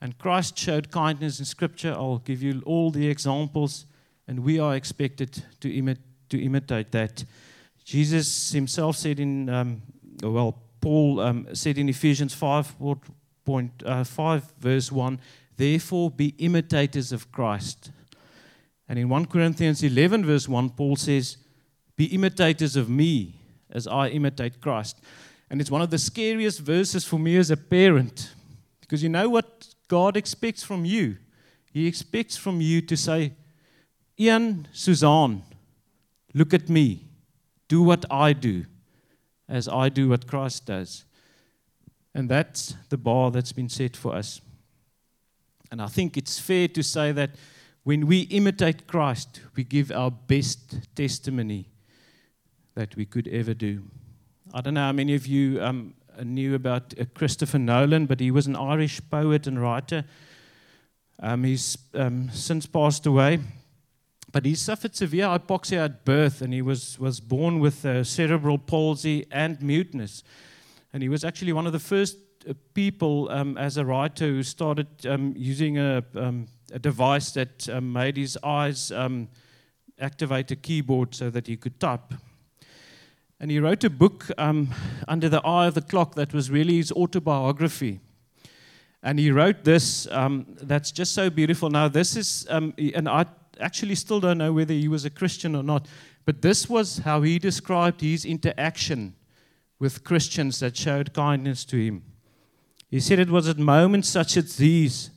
And 0.00 0.18
Christ 0.18 0.58
showed 0.58 0.90
kindness 0.90 1.38
in 1.38 1.44
Scripture. 1.44 1.92
I'll 1.92 2.18
give 2.18 2.42
you 2.42 2.62
all 2.66 2.90
the 2.90 3.08
examples, 3.08 3.86
and 4.28 4.40
we 4.40 4.58
are 4.58 4.76
expected 4.76 5.42
to, 5.60 5.68
imi- 5.68 5.98
to 6.28 6.42
imitate 6.42 6.92
that. 6.92 7.24
Jesus 7.84 8.52
himself 8.52 8.96
said 8.96 9.20
in, 9.20 9.48
um, 9.48 9.82
well, 10.22 10.60
Paul 10.80 11.20
um, 11.20 11.48
said 11.52 11.78
in 11.78 11.88
Ephesians 11.88 12.34
5, 12.34 12.74
point, 13.44 13.72
uh, 13.84 14.04
5, 14.04 14.52
verse 14.60 14.92
1, 14.92 15.18
therefore 15.56 16.10
be 16.10 16.34
imitators 16.38 17.12
of 17.12 17.32
Christ. 17.32 17.90
And 18.88 18.98
in 18.98 19.08
1 19.08 19.26
Corinthians 19.26 19.82
11, 19.82 20.24
verse 20.24 20.48
1, 20.48 20.70
Paul 20.70 20.96
says, 20.96 21.38
be 21.96 22.04
imitators 22.06 22.76
of 22.76 22.88
me 22.88 23.34
as 23.70 23.86
I 23.86 24.08
imitate 24.08 24.60
Christ. 24.60 25.00
And 25.50 25.60
it's 25.60 25.70
one 25.70 25.82
of 25.82 25.90
the 25.90 25.98
scariest 25.98 26.60
verses 26.60 27.04
for 27.04 27.18
me 27.18 27.36
as 27.36 27.50
a 27.50 27.56
parent 27.56 28.32
because 28.80 29.02
you 29.02 29.08
know 29.08 29.28
what 29.28 29.74
God 29.88 30.16
expects 30.16 30.62
from 30.62 30.84
you? 30.84 31.16
He 31.72 31.86
expects 31.86 32.36
from 32.36 32.60
you 32.60 32.80
to 32.82 32.96
say, 32.96 33.32
Ian, 34.18 34.68
Suzanne, 34.72 35.42
look 36.34 36.54
at 36.54 36.68
me. 36.68 37.04
Do 37.68 37.82
what 37.82 38.04
I 38.10 38.32
do 38.32 38.64
as 39.48 39.68
I 39.68 39.88
do 39.88 40.08
what 40.08 40.26
Christ 40.26 40.66
does. 40.66 41.04
And 42.14 42.28
that's 42.28 42.74
the 42.88 42.96
bar 42.96 43.30
that's 43.30 43.52
been 43.52 43.68
set 43.68 43.96
for 43.96 44.14
us. 44.14 44.40
And 45.70 45.82
I 45.82 45.88
think 45.88 46.16
it's 46.16 46.38
fair 46.38 46.68
to 46.68 46.82
say 46.82 47.12
that 47.12 47.30
when 47.86 48.08
we 48.08 48.22
imitate 48.22 48.88
Christ, 48.88 49.42
we 49.54 49.62
give 49.62 49.92
our 49.92 50.10
best 50.10 50.80
testimony 50.96 51.68
that 52.74 52.96
we 52.96 53.04
could 53.04 53.28
ever 53.28 53.54
do. 53.54 53.84
I 54.52 54.60
don't 54.60 54.74
know 54.74 54.80
how 54.80 54.90
many 54.90 55.14
of 55.14 55.28
you 55.28 55.62
um, 55.62 55.94
knew 56.20 56.56
about 56.56 56.94
uh, 57.00 57.04
Christopher 57.14 57.60
Nolan, 57.60 58.06
but 58.06 58.18
he 58.18 58.32
was 58.32 58.48
an 58.48 58.56
Irish 58.56 59.00
poet 59.08 59.46
and 59.46 59.62
writer. 59.62 60.04
Um, 61.22 61.44
he's 61.44 61.78
um, 61.94 62.28
since 62.32 62.66
passed 62.66 63.06
away. 63.06 63.38
but 64.32 64.44
he 64.44 64.56
suffered 64.56 64.96
severe 64.96 65.26
hypoxia 65.26 65.84
at 65.84 66.04
birth, 66.04 66.42
and 66.42 66.52
he 66.52 66.62
was, 66.62 66.98
was 66.98 67.20
born 67.20 67.60
with 67.60 67.86
uh, 67.86 68.02
cerebral 68.02 68.58
palsy 68.58 69.26
and 69.30 69.62
muteness. 69.62 70.24
And 70.92 71.04
he 71.04 71.08
was 71.08 71.22
actually 71.22 71.52
one 71.52 71.68
of 71.68 71.72
the 71.72 71.78
first 71.78 72.16
uh, 72.50 72.54
people 72.74 73.28
um, 73.30 73.56
as 73.56 73.76
a 73.76 73.84
writer 73.84 74.26
who 74.26 74.42
started 74.42 74.88
um, 75.06 75.34
using 75.36 75.78
a, 75.78 76.02
um, 76.16 76.48
a, 76.72 76.78
device 76.78 77.30
that 77.32 77.68
um, 77.68 77.92
made 77.92 78.16
his 78.16 78.38
eyes 78.42 78.90
um, 78.92 79.28
activate 79.98 80.50
a 80.50 80.56
keyboard 80.56 81.14
so 81.14 81.30
that 81.30 81.46
he 81.46 81.56
could 81.56 81.78
type. 81.80 82.14
And 83.40 83.50
he 83.50 83.58
wrote 83.58 83.84
a 83.84 83.90
book 83.90 84.30
um, 84.38 84.68
under 85.06 85.28
the 85.28 85.40
eye 85.42 85.66
of 85.66 85.74
the 85.74 85.82
clock 85.82 86.14
that 86.14 86.32
was 86.32 86.50
really 86.50 86.76
his 86.76 86.92
autobiography. 86.92 88.00
And 89.02 89.18
he 89.18 89.30
wrote 89.30 89.64
this 89.64 90.08
that's 90.62 90.90
just 90.90 91.12
so 91.12 91.30
beautiful. 91.30 91.70
Now, 91.70 91.88
this 91.88 92.16
is, 92.16 92.46
and 92.48 93.08
I 93.08 93.26
actually 93.60 93.94
still 93.94 94.20
don't 94.20 94.38
know 94.38 94.52
whether 94.52 94.74
he 94.74 94.88
was 94.88 95.04
a 95.04 95.10
Christian 95.10 95.54
or 95.54 95.62
not, 95.62 95.86
but 96.24 96.42
this 96.42 96.68
was 96.68 96.98
how 96.98 97.22
he 97.22 97.38
described 97.38 98.00
his 98.00 98.24
interaction 98.24 99.14
with 99.78 100.04
Christians 100.04 100.60
that 100.60 100.76
showed 100.76 101.12
kindness 101.12 101.64
to 101.66 101.76
him. 101.76 102.02
He 102.90 103.00
said 103.00 103.18
it 103.18 103.30
was 103.30 103.48
at 103.48 103.58
moments 103.58 104.08
such 104.08 104.36
as 104.36 104.56
these 104.56 105.10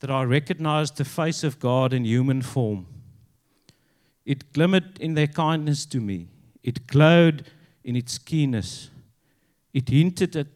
that 0.00 0.10
I 0.10 0.22
recognized 0.22 0.96
the 0.96 1.04
face 1.04 1.42
of 1.42 1.58
God 1.58 1.92
in 1.92 2.04
human 2.04 2.42
form. 2.42 2.86
It 4.24 4.52
glimmered 4.52 4.98
in 5.00 5.14
their 5.14 5.26
kindness 5.26 5.86
to 5.86 6.00
me, 6.00 6.28
it 6.62 6.86
glowed 6.86 7.46
in 7.82 7.96
its 7.96 8.18
keenness, 8.18 8.90
it 9.72 9.88
hinted 9.88 10.36
at 10.36 10.46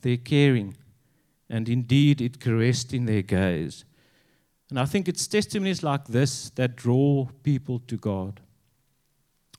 their 0.00 0.16
caring, 0.16 0.76
and 1.50 1.68
indeed 1.68 2.20
it 2.20 2.40
caressed 2.40 2.92
in 2.92 3.06
their 3.06 3.22
gaze. 3.22 3.84
And 4.70 4.78
I 4.78 4.84
think 4.84 5.08
it's 5.08 5.26
testimonies 5.26 5.82
like 5.82 6.06
this 6.06 6.50
that 6.50 6.76
draw 6.76 7.28
people 7.42 7.80
to 7.86 7.96
God. 7.96 8.40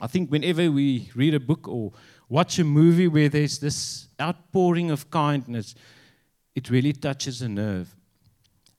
I 0.01 0.08
think 0.08 0.29
whenever 0.29 0.72
we 0.72 1.10
read 1.15 1.34
a 1.34 1.39
book 1.39 1.67
or 1.67 1.91
watch 2.29 2.60
a 2.60 2.63
movie 2.63 3.08
where 3.08 3.27
there's 3.27 3.60
this 3.60 4.08
outpouring 4.22 4.91
of 4.91 5.10
kindness, 5.10 5.75
it 6.55 6.69
really 6.69 6.93
touches 6.93 7.41
a 7.41 7.50
nerve. 7.50 7.96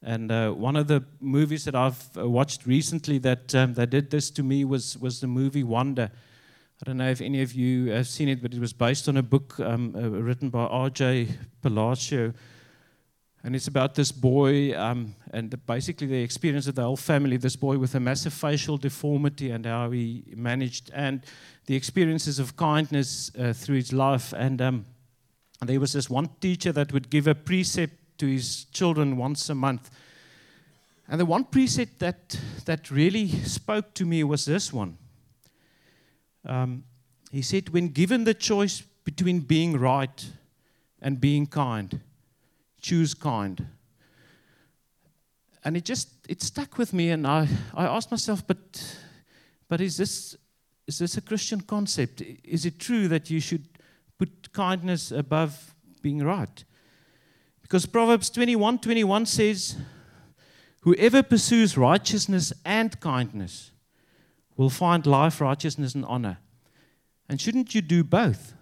And 0.03 0.33
uh, 0.33 0.53
one 0.53 0.77
of 0.77 0.87
the 0.89 1.05
movies 1.21 1.65
that 1.65 1.75
I've 1.75 2.03
uh, 2.17 2.29
watched 2.29 2.67
recently 2.67 3.19
that, 3.19 3.55
um, 3.55 3.75
that 3.75 3.91
did 3.91 4.11
this 4.11 4.31
to 4.31 4.43
me 4.43 4.65
was, 4.65 4.97
was 4.99 5.21
the 5.21 5.27
movie 5.27 5.63
Wonder. 5.63 6.11
I 6.81 6.85
don't 6.87 6.97
know 6.97 7.11
if 7.11 7.21
any 7.21 7.43
of 7.43 7.53
you 7.53 7.91
have 7.91 8.09
seen 8.09 8.29
it, 8.29 8.41
but 8.41 8.55
it 8.55 8.61
was 8.61 8.73
based 8.73 9.09
on 9.09 9.19
a 9.19 9.23
book 9.23 9.61
um, 9.61 9.95
uh, 9.95 10.09
written 10.09 10.49
by 10.49 10.65
R.J. 10.65 11.29
Palacio 11.61 12.33
and 13.43 13.57
it's 13.57 13.69
about 13.69 13.95
this 13.95 14.13
boy, 14.13 14.79
um, 14.79 15.15
and 15.33 15.55
basically 15.67 16.07
the 16.07 16.23
experience 16.23 16.67
of 16.67 16.75
the 16.75 16.83
whole 16.83 16.97
family. 16.97 17.39
This 17.39 17.57
boy 17.57 17.79
with 17.79 17.95
a 17.95 18.01
massive 18.01 18.35
facial 18.35 18.77
deformity, 18.77 19.51
and 19.51 19.65
how 19.65 19.91
he 19.91 20.25
managed, 20.37 20.91
and 20.93 21.25
the 21.65 21.75
experiences 21.75 22.39
of 22.39 22.57
kindness 22.57 23.31
uh, 23.39 23.55
through 23.55 23.77
his 23.77 23.95
life. 23.95 24.35
And 24.35 24.61
um, 24.61 24.85
there 25.63 25.81
was 25.81 25.95
this 25.95 26.11
one 26.11 26.29
teacher 26.41 26.71
that 26.73 26.93
would 26.93 27.09
give 27.09 27.27
a 27.27 27.35
precept 27.35 28.00
to 28.21 28.27
his 28.27 28.65
children 28.67 29.17
once 29.17 29.51
a 29.51 29.55
month. 29.55 29.91
And 31.09 31.21
the 31.21 31.27
one 31.27 31.45
precept 31.45 31.99
that, 31.99 32.39
that 32.67 32.91
really 32.91 33.29
spoke 33.29 33.95
to 33.95 34.07
me 34.07 34.23
was 34.23 34.45
this 34.45 34.73
one. 34.73 34.97
Um, 36.47 36.85
he 37.33 37.43
said, 37.43 37.71
When 37.71 37.89
given 37.89 38.25
the 38.25 38.35
choice 38.35 38.83
between 39.05 39.41
being 39.41 39.77
right 39.77 40.31
and 41.03 41.21
being 41.21 41.47
kind, 41.47 42.01
choose 42.81 43.15
kind. 43.15 43.67
And 45.65 45.77
it 45.77 45.85
just 45.85 46.09
it 46.29 46.43
stuck 46.43 46.79
with 46.79 46.93
me, 46.93 47.11
and 47.11 47.27
I, 47.27 47.49
I 47.75 47.85
asked 47.85 48.11
myself, 48.11 48.47
but 48.47 48.97
but 49.69 49.81
is 49.81 49.97
this 49.97 50.37
is 50.87 50.99
this 50.99 51.17
a 51.17 51.21
Christian 51.21 51.61
concept? 51.61 52.23
Is 52.45 52.65
it 52.65 52.79
true 52.79 53.09
that 53.09 53.31
you 53.31 53.41
should 53.41 53.67
put 54.19 54.53
kindness 54.53 55.13
above 55.13 55.75
being 56.03 56.23
right? 56.23 56.65
Because 57.71 57.87
Proverbs 57.87 58.31
21 58.31 58.81
21 58.81 59.27
says, 59.27 59.77
Whoever 60.81 61.23
pursues 61.23 61.77
righteousness 61.77 62.53
and 62.65 62.99
kindness 62.99 63.71
will 64.57 64.71
find 64.71 65.07
life, 65.07 65.41
righteousness, 65.41 65.95
and 65.95 66.05
honor. 66.07 66.39
And 67.29 67.41
shouldn't 67.41 67.73
you 67.73 67.81
do 67.81 68.03
both? 68.03 68.55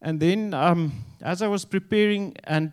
And 0.00 0.18
then, 0.18 0.54
um, 0.54 1.04
as 1.20 1.42
I 1.42 1.46
was 1.46 1.66
preparing, 1.66 2.34
and 2.44 2.72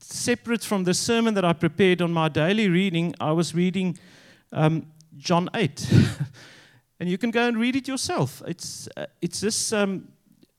separate 0.00 0.64
from 0.64 0.84
the 0.84 0.92
sermon 0.92 1.32
that 1.32 1.44
I 1.46 1.54
prepared 1.54 2.02
on 2.02 2.12
my 2.12 2.28
daily 2.28 2.68
reading, 2.68 3.14
I 3.20 3.32
was 3.32 3.54
reading 3.54 3.98
um, 4.52 4.86
John 5.16 5.48
8. 5.54 5.94
and 7.00 7.08
you 7.08 7.16
can 7.16 7.30
go 7.30 7.48
and 7.48 7.56
read 7.56 7.74
it 7.74 7.88
yourself. 7.88 8.42
It's, 8.46 8.86
uh, 8.98 9.06
it's 9.22 9.40
this 9.40 9.72
um, 9.72 10.08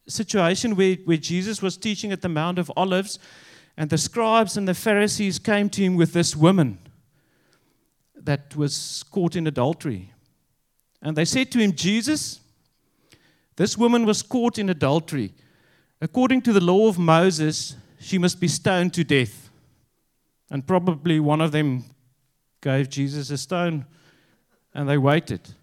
situation 0.08 0.76
where, 0.76 0.96
where 1.06 1.18
Jesus 1.18 1.62
was 1.62 1.78
teaching 1.78 2.12
at 2.12 2.22
the 2.22 2.30
Mount 2.30 2.60
of 2.60 2.72
Olives, 2.76 3.20
and 3.78 3.90
the 3.90 3.98
scribes 3.98 4.58
and 4.58 4.68
the 4.68 4.74
Pharisees 4.74 5.40
came 5.40 5.70
to 5.70 5.82
him 5.82 5.96
with 5.96 6.14
this 6.14 6.36
woman 6.36 6.78
that 8.16 8.56
was 8.56 9.04
caught 9.12 9.36
in 9.36 9.48
adultery. 9.48 10.14
And 11.02 11.16
they 11.16 11.26
said 11.26 11.52
to 11.52 11.60
him, 11.60 11.74
Jesus, 11.74 12.40
this 13.56 13.78
woman 13.78 14.06
was 14.06 14.22
caught 14.22 14.58
in 14.58 14.70
adultery. 14.70 15.34
According 16.00 16.42
to 16.44 16.54
the 16.54 16.62
law 16.62 16.88
of 16.88 17.00
Moses, 17.00 17.76
she 18.00 18.18
must 18.18 18.40
be 18.40 18.48
stoned 18.48 18.94
to 18.96 19.04
death. 19.04 19.50
And 20.50 20.68
probably 20.68 21.20
one 21.20 21.42
of 21.42 21.52
them 21.52 21.86
gave 22.62 22.90
Jesus 22.90 23.30
a 23.30 23.38
stone 23.38 23.86
and 24.74 24.88
they 24.88 24.98
waited. 24.98 25.56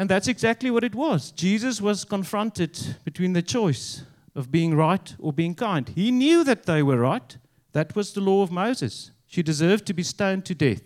And 0.00 0.08
that's 0.08 0.28
exactly 0.28 0.70
what 0.70 0.82
it 0.82 0.94
was. 0.94 1.30
Jesus 1.30 1.78
was 1.78 2.06
confronted 2.06 2.96
between 3.04 3.34
the 3.34 3.42
choice 3.42 4.02
of 4.34 4.50
being 4.50 4.74
right 4.74 5.14
or 5.18 5.30
being 5.30 5.54
kind. 5.54 5.86
He 5.90 6.10
knew 6.10 6.42
that 6.42 6.64
they 6.64 6.82
were 6.82 6.96
right. 6.96 7.36
That 7.72 7.94
was 7.94 8.14
the 8.14 8.22
law 8.22 8.42
of 8.42 8.50
Moses. 8.50 9.10
She 9.26 9.42
deserved 9.42 9.84
to 9.84 9.92
be 9.92 10.02
stoned 10.02 10.46
to 10.46 10.54
death. 10.54 10.80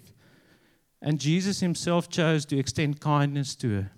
And 1.01 1.21
Jesus 1.21 1.61
himself 1.61 2.09
chose 2.09 2.45
to 2.47 2.59
extend 2.59 2.99
kindness 2.99 3.55
to 3.55 3.77
her. 3.77 3.93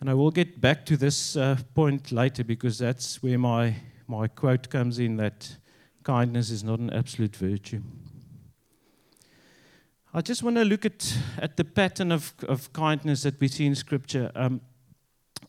And 0.00 0.08
I 0.08 0.14
will 0.14 0.30
get 0.30 0.58
back 0.58 0.86
to 0.86 0.96
this 0.96 1.36
uh, 1.36 1.58
point 1.74 2.12
later 2.12 2.44
because 2.44 2.78
that's 2.78 3.22
where 3.22 3.38
my, 3.38 3.76
my 4.08 4.26
quote 4.26 4.70
comes 4.70 4.98
in 4.98 5.18
that 5.18 5.54
kindness 6.02 6.48
is 6.48 6.64
not 6.64 6.78
an 6.78 6.90
absolute 6.94 7.36
virtue. 7.36 7.82
I 10.16 10.22
just 10.22 10.42
want 10.42 10.56
to 10.56 10.64
look 10.64 10.86
at, 10.86 11.14
at 11.36 11.58
the 11.58 11.64
pattern 11.64 12.10
of, 12.10 12.32
of 12.48 12.72
kindness 12.72 13.24
that 13.24 13.38
we 13.38 13.48
see 13.48 13.66
in 13.66 13.74
Scripture. 13.74 14.32
Um, 14.34 14.62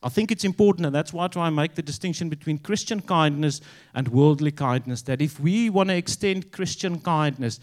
I 0.04 0.10
think 0.10 0.30
it's 0.30 0.44
important, 0.44 0.86
and 0.86 0.94
that's 0.94 1.14
why 1.14 1.24
I 1.24 1.28
try 1.30 1.48
and 1.48 1.56
make 1.56 1.76
the 1.76 1.82
distinction 1.82 2.28
between 2.28 2.58
Christian 2.58 3.00
kindness 3.00 3.62
and 3.96 4.10
worldly 4.10 4.52
kindness. 4.52 5.04
That 5.04 5.22
if 5.22 5.40
we 5.40 5.70
want 5.70 5.88
to 5.88 5.96
extend 5.96 6.52
Christian 6.52 7.00
kindness, 7.00 7.62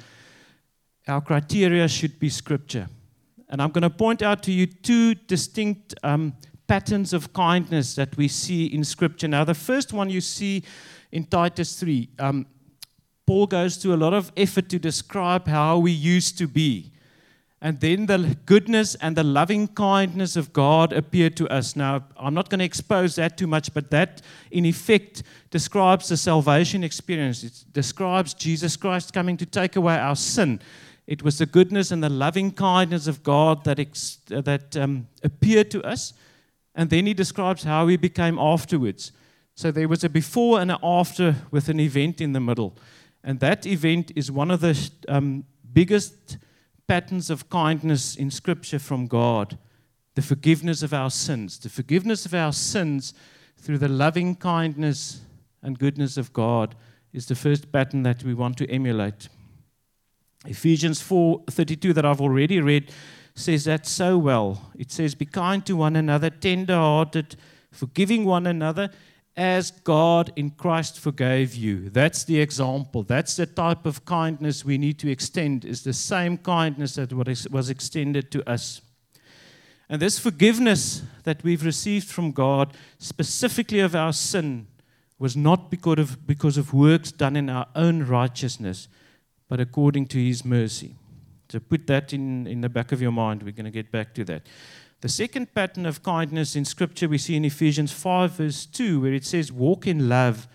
our 1.07 1.21
criteria 1.21 1.89
should 1.89 2.19
be 2.19 2.31
Scripture. 2.31 2.89
And 3.51 3.61
I'm 3.61 3.71
going 3.71 3.83
to 3.83 3.91
point 3.91 4.23
out 4.23 4.43
to 4.45 4.51
you 4.51 4.65
two 4.65 5.15
distinct 5.15 5.95
um, 6.03 6.33
patterns 6.69 7.13
of 7.13 7.35
kindness 7.35 7.97
that 7.97 8.17
we 8.17 8.29
see 8.29 8.65
in 8.65 8.83
Scripture. 8.83 9.29
Now, 9.29 9.45
the 9.45 9.53
first 9.53 9.93
one 9.93 10.09
you 10.09 10.23
see 10.23 10.65
in 11.13 11.25
Titus 11.27 11.79
3. 11.79 12.09
Um, 12.19 12.47
Paul 13.27 13.47
goes 13.47 13.77
to 13.79 13.93
a 13.93 13.97
lot 13.97 14.15
of 14.15 14.33
effort 14.39 14.71
to 14.71 14.79
describe 14.79 15.47
how 15.47 15.77
we 15.77 15.93
used 15.93 16.39
to 16.39 16.49
be. 16.49 16.93
And 17.65 17.81
then 17.81 18.05
the 18.05 18.37
goodness 18.45 18.95
and 18.97 19.17
the 19.17 19.25
loving 19.25 19.69
kindness 19.69 20.37
of 20.37 20.53
God 20.53 20.93
appeared 20.93 21.35
to 21.39 21.49
us. 21.49 21.75
Now, 21.75 22.05
I'm 22.15 22.35
not 22.35 22.51
going 22.51 22.59
to 22.59 22.65
expose 22.67 23.15
that 23.15 23.39
too 23.39 23.47
much, 23.47 23.73
but 23.73 23.91
that 23.91 24.21
in 24.51 24.67
effect 24.67 25.23
describes 25.49 26.11
the 26.11 26.19
salvation 26.19 26.85
experience. 26.85 27.43
It 27.43 27.65
describes 27.73 28.35
Jesus 28.35 28.77
Christ 28.77 29.15
coming 29.15 29.39
to 29.39 29.47
take 29.47 29.77
away 29.77 29.97
our 29.97 30.15
sin. 30.15 30.61
It 31.07 31.23
was 31.23 31.39
the 31.39 31.47
goodness 31.47 31.91
and 31.91 32.05
the 32.05 32.11
loving 32.11 32.53
kindness 32.53 33.07
of 33.07 33.23
God 33.23 33.65
that, 33.65 33.79
ex- 33.79 34.19
that 34.27 34.77
um, 34.77 35.09
appeared 35.23 35.71
to 35.71 35.83
us. 35.85 36.13
And 36.75 36.91
then 36.91 37.07
he 37.07 37.15
describes 37.15 37.65
how 37.65 37.87
we 37.87 37.97
became 37.97 38.39
afterwards. 38.39 39.11
So 39.55 39.71
there 39.71 39.89
was 39.89 40.05
a 40.05 40.11
before 40.11 40.61
and 40.61 40.71
an 40.71 40.79
after 40.83 41.35
with 41.51 41.71
an 41.71 41.81
event 41.81 42.21
in 42.21 42.35
the 42.35 42.41
middle. 42.41 42.77
And 43.23 43.41
that 43.41 43.65
event 43.65 44.13
is 44.15 44.31
one 44.31 44.51
of 44.51 44.61
the 44.61 44.91
um, 45.09 45.47
biggest 45.73 46.37
patterns 46.87 47.31
of 47.31 47.49
kindness 47.49 48.17
in 48.17 48.31
Scripture 48.31 48.79
from 48.79 49.07
God 49.07 49.59
the 50.15 50.23
forgiveness 50.23 50.83
of 50.83 50.95
our 50.95 51.11
sins. 51.11 51.59
The 51.59 51.69
forgiveness 51.69 52.25
of 52.25 52.35
our 52.35 52.53
sins 52.53 53.15
through 53.57 53.79
the 53.79 53.89
loving 53.89 54.37
kindness 54.37 55.21
and 55.63 55.79
goodness 55.79 56.17
of 56.17 56.33
God 56.33 56.75
is 57.13 57.27
the 57.27 57.35
first 57.35 57.73
pattern 57.73 58.03
that 58.05 58.23
we 58.23 58.35
want 58.35 58.57
to 58.59 58.71
emulate. 58.71 59.29
Ephesians 60.47 61.01
4:32 61.01 61.93
that 61.95 62.05
I've 62.05 62.21
already 62.21 62.61
read 62.61 62.93
says 63.35 63.65
that 63.65 63.87
so 63.87 64.19
well. 64.19 64.71
It 64.77 64.93
says, 64.93 65.15
Be 65.15 65.27
kind 65.27 65.65
to 65.67 65.77
one 65.77 65.97
another, 65.97 66.31
tender 66.31 66.77
hearted, 66.77 67.37
forgiving 67.73 68.25
one 68.25 68.47
another, 68.47 68.91
as 69.37 69.71
God 69.73 70.33
in 70.37 70.51
Christ 70.51 71.01
forgave 71.01 71.55
you. 71.55 71.91
That's 71.91 72.25
the 72.25 72.41
example. 72.41 73.03
That's 73.03 73.37
the 73.37 73.47
type 73.47 73.85
of 73.85 74.05
kindness 74.05 74.65
we 74.65 74.79
need 74.79 74.99
to 75.01 75.11
extend, 75.11 75.65
is 75.65 75.83
the 75.83 75.93
same 75.93 76.39
kindness 76.39 76.95
that 76.95 77.13
was 77.13 77.71
extended 77.71 78.31
to 78.31 78.49
us. 78.49 78.81
And 79.89 80.01
this 80.01 80.19
forgiveness 80.19 81.03
that 81.25 81.43
we've 81.43 81.65
received 81.65 82.09
from 82.09 82.31
God, 82.31 82.75
specifically 82.99 83.81
of 83.81 83.95
our 83.95 84.13
sin, 84.13 84.67
was 85.19 85.37
not 85.37 85.71
because 85.71 85.99
of, 85.99 86.27
because 86.27 86.57
of 86.57 86.73
works 86.73 87.13
done 87.13 87.37
in 87.37 87.51
our 87.51 87.67
own 87.75 88.05
righteousness, 88.05 88.89
but 89.49 89.61
according 89.61 90.07
to 90.07 90.19
His 90.19 90.45
mercy. 90.45 90.95
So 91.49 91.61
put 91.61 91.87
that 91.89 92.13
in, 92.13 92.47
in 92.47 92.61
the 92.61 92.69
back 92.69 92.93
of 92.93 93.03
your 93.03 93.13
mind. 93.13 93.43
We're 93.43 93.53
going 93.53 93.65
to 93.67 93.71
get 93.71 93.93
back 93.93 94.15
to 94.15 94.25
that. 94.25 94.43
The 95.05 95.11
second 95.11 95.53
pattern 95.53 95.85
of 95.85 96.03
kindness 96.03 96.57
in 96.57 96.65
Scripture 96.65 97.11
we 97.11 97.19
see 97.19 97.37
in 97.37 97.45
Ephesians 97.45 97.93
5, 97.93 98.31
verse 98.31 98.65
2, 98.65 99.03
where 99.03 99.13
it 99.13 99.27
says, 99.27 99.53
Walk 99.53 99.87
in 99.87 100.09
love 100.09 100.49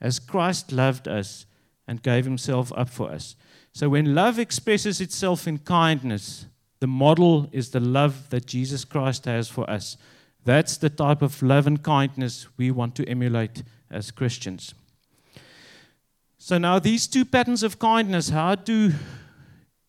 as 0.00 0.18
Christ 0.18 0.72
loved 0.72 1.06
us 1.06 1.46
and 1.86 2.02
gave 2.02 2.24
himself 2.24 2.72
up 2.76 2.88
for 2.88 3.12
us. 3.12 3.36
So 3.70 3.90
when 3.90 4.12
love 4.12 4.40
expresses 4.40 5.00
itself 5.00 5.46
in 5.46 5.58
kindness, 5.58 6.46
the 6.80 6.88
model 6.88 7.48
is 7.52 7.70
the 7.70 7.78
love 7.78 8.28
that 8.30 8.46
Jesus 8.46 8.84
Christ 8.84 9.26
has 9.26 9.48
for 9.48 9.70
us. 9.70 9.96
That's 10.44 10.76
the 10.76 10.90
type 10.90 11.22
of 11.22 11.40
love 11.40 11.68
and 11.68 11.80
kindness 11.80 12.48
we 12.56 12.72
want 12.72 12.96
to 12.96 13.08
emulate 13.08 13.62
as 13.88 14.10
Christians. 14.10 14.74
So 16.38 16.58
now 16.58 16.80
these 16.80 17.06
two 17.06 17.24
patterns 17.24 17.62
of 17.62 17.78
kindness, 17.78 18.30
how 18.30 18.56
do 18.56 18.94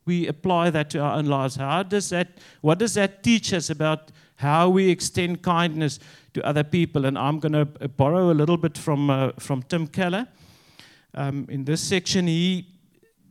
we 0.06 0.28
apply 0.28 0.70
that 0.72 0.90
to 0.92 1.00
our 1.00 1.18
own 1.18 1.26
lives? 1.26 1.56
How 1.56 1.84
does 1.84 2.10
that, 2.10 2.38
what 2.62 2.80
does 2.80 2.94
that 2.96 3.24
teach 3.24 3.54
us 3.54 3.70
about 3.70 4.12
how 4.38 4.70
we 4.70 4.90
extend 4.90 5.42
kindness 5.42 6.00
to 6.34 6.46
other 6.46 6.64
people? 6.64 7.06
And 7.06 7.18
I'm 7.18 7.40
going 7.40 7.54
to 7.54 7.66
borrow 7.66 8.32
a 8.32 8.34
little 8.34 8.58
bit 8.58 8.78
from, 8.78 9.10
uh, 9.10 9.32
from 9.40 9.64
Tim 9.64 9.88
Keller. 9.88 10.28
Um, 11.14 11.46
in 11.50 11.66
this 11.66 11.82
section, 11.82 12.28
he 12.28 12.68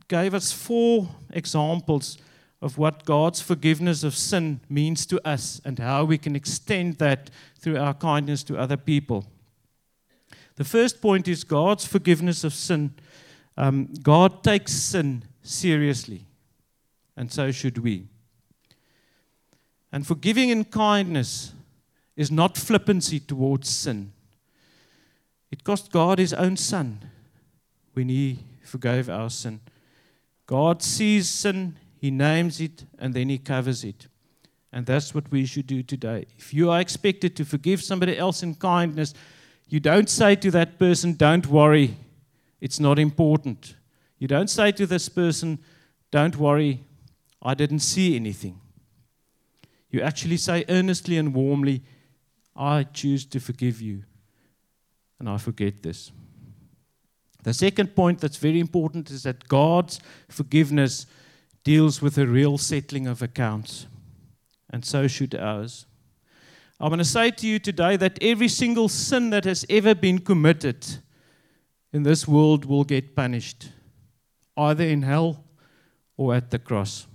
gave 0.07 0.33
us 0.33 0.51
four 0.51 1.09
examples 1.31 2.17
of 2.61 2.77
what 2.77 3.05
God's 3.05 3.41
forgiveness 3.41 4.03
of 4.03 4.15
sin 4.15 4.61
means 4.69 5.05
to 5.07 5.19
us 5.27 5.59
and 5.65 5.77
how 5.79 6.05
we 6.05 6.17
can 6.17 6.35
extend 6.35 6.97
that 6.97 7.29
through 7.59 7.77
our 7.77 7.93
kindness 7.93 8.41
to 8.43 8.57
other 8.57 8.77
people. 8.77 9.25
The 10.55 10.63
first 10.63 11.01
point 11.01 11.27
is 11.27 11.43
God's 11.43 11.85
forgiveness 11.85 12.43
of 12.43 12.53
sin. 12.53 12.93
Um, 13.57 13.89
God 14.01 14.43
takes 14.43 14.71
sin 14.71 15.25
seriously 15.41 16.25
and 17.15 17.31
so 17.31 17.51
should 17.51 17.77
we. 17.77 18.07
And 19.91 20.05
forgiving 20.07 20.49
in 20.49 20.65
kindness 20.65 21.53
is 22.15 22.31
not 22.31 22.57
flippancy 22.57 23.19
towards 23.19 23.69
sin. 23.69 24.11
It 25.51 25.63
cost 25.63 25.91
God 25.91 26.17
his 26.17 26.33
own 26.33 26.57
son 26.57 26.99
when 27.93 28.09
he 28.09 28.39
forgave 28.63 29.09
our 29.09 29.29
sin. 29.29 29.59
God 30.47 30.81
sees 30.81 31.29
sin, 31.29 31.75
he 31.99 32.11
names 32.11 32.59
it, 32.59 32.85
and 32.97 33.13
then 33.13 33.29
he 33.29 33.37
covers 33.37 33.83
it. 33.83 34.07
And 34.71 34.87
that's 34.87 35.13
what 35.13 35.31
we 35.31 35.45
should 35.45 35.67
do 35.67 35.83
today. 35.83 36.25
If 36.37 36.53
you 36.53 36.71
are 36.71 36.81
expected 36.81 37.35
to 37.35 37.45
forgive 37.45 37.83
somebody 37.83 38.17
else 38.17 38.41
in 38.41 38.55
kindness, 38.55 39.13
you 39.69 39.79
don't 39.79 40.09
say 40.09 40.35
to 40.37 40.51
that 40.51 40.79
person, 40.79 41.13
Don't 41.13 41.45
worry, 41.47 41.95
it's 42.59 42.79
not 42.79 42.97
important. 42.97 43.75
You 44.17 44.27
don't 44.27 44.49
say 44.49 44.71
to 44.71 44.87
this 44.87 45.09
person, 45.09 45.59
Don't 46.09 46.37
worry, 46.37 46.83
I 47.43 47.53
didn't 47.53 47.79
see 47.79 48.15
anything. 48.15 48.61
You 49.89 50.01
actually 50.01 50.37
say 50.37 50.63
earnestly 50.69 51.17
and 51.17 51.35
warmly, 51.35 51.83
I 52.55 52.83
choose 52.83 53.25
to 53.25 53.39
forgive 53.39 53.81
you, 53.81 54.03
and 55.19 55.29
I 55.29 55.37
forget 55.37 55.83
this. 55.83 56.11
The 57.43 57.53
second 57.53 57.95
point 57.95 58.21
that's 58.21 58.37
very 58.37 58.59
important 58.59 59.11
is 59.11 59.23
that 59.23 59.47
God's 59.49 59.99
forgiveness 60.29 61.05
deals 61.63 62.01
with 62.01 62.17
a 62.17 62.25
real 62.25 62.57
settling 62.57 63.05
of 63.07 63.21
accounts, 63.21 63.85
and 64.69 64.85
so 64.85 65.07
should 65.07 65.35
ours. 65.35 65.85
I 66.79 66.87
want 66.87 66.99
to 66.99 67.05
say 67.05 67.31
to 67.31 67.47
you 67.47 67.59
today 67.59 67.97
that 67.97 68.17
every 68.21 68.47
single 68.47 68.87
sin 68.87 69.29
that 69.31 69.45
has 69.45 69.65
ever 69.69 69.93
been 69.93 70.19
committed 70.19 70.85
in 71.91 72.03
this 72.03 72.27
world 72.27 72.65
will 72.65 72.83
get 72.83 73.15
punished, 73.15 73.69
either 74.57 74.83
in 74.83 75.01
hell 75.01 75.43
or 76.17 76.33
at 76.33 76.49
the 76.49 76.59
cross. 76.59 77.07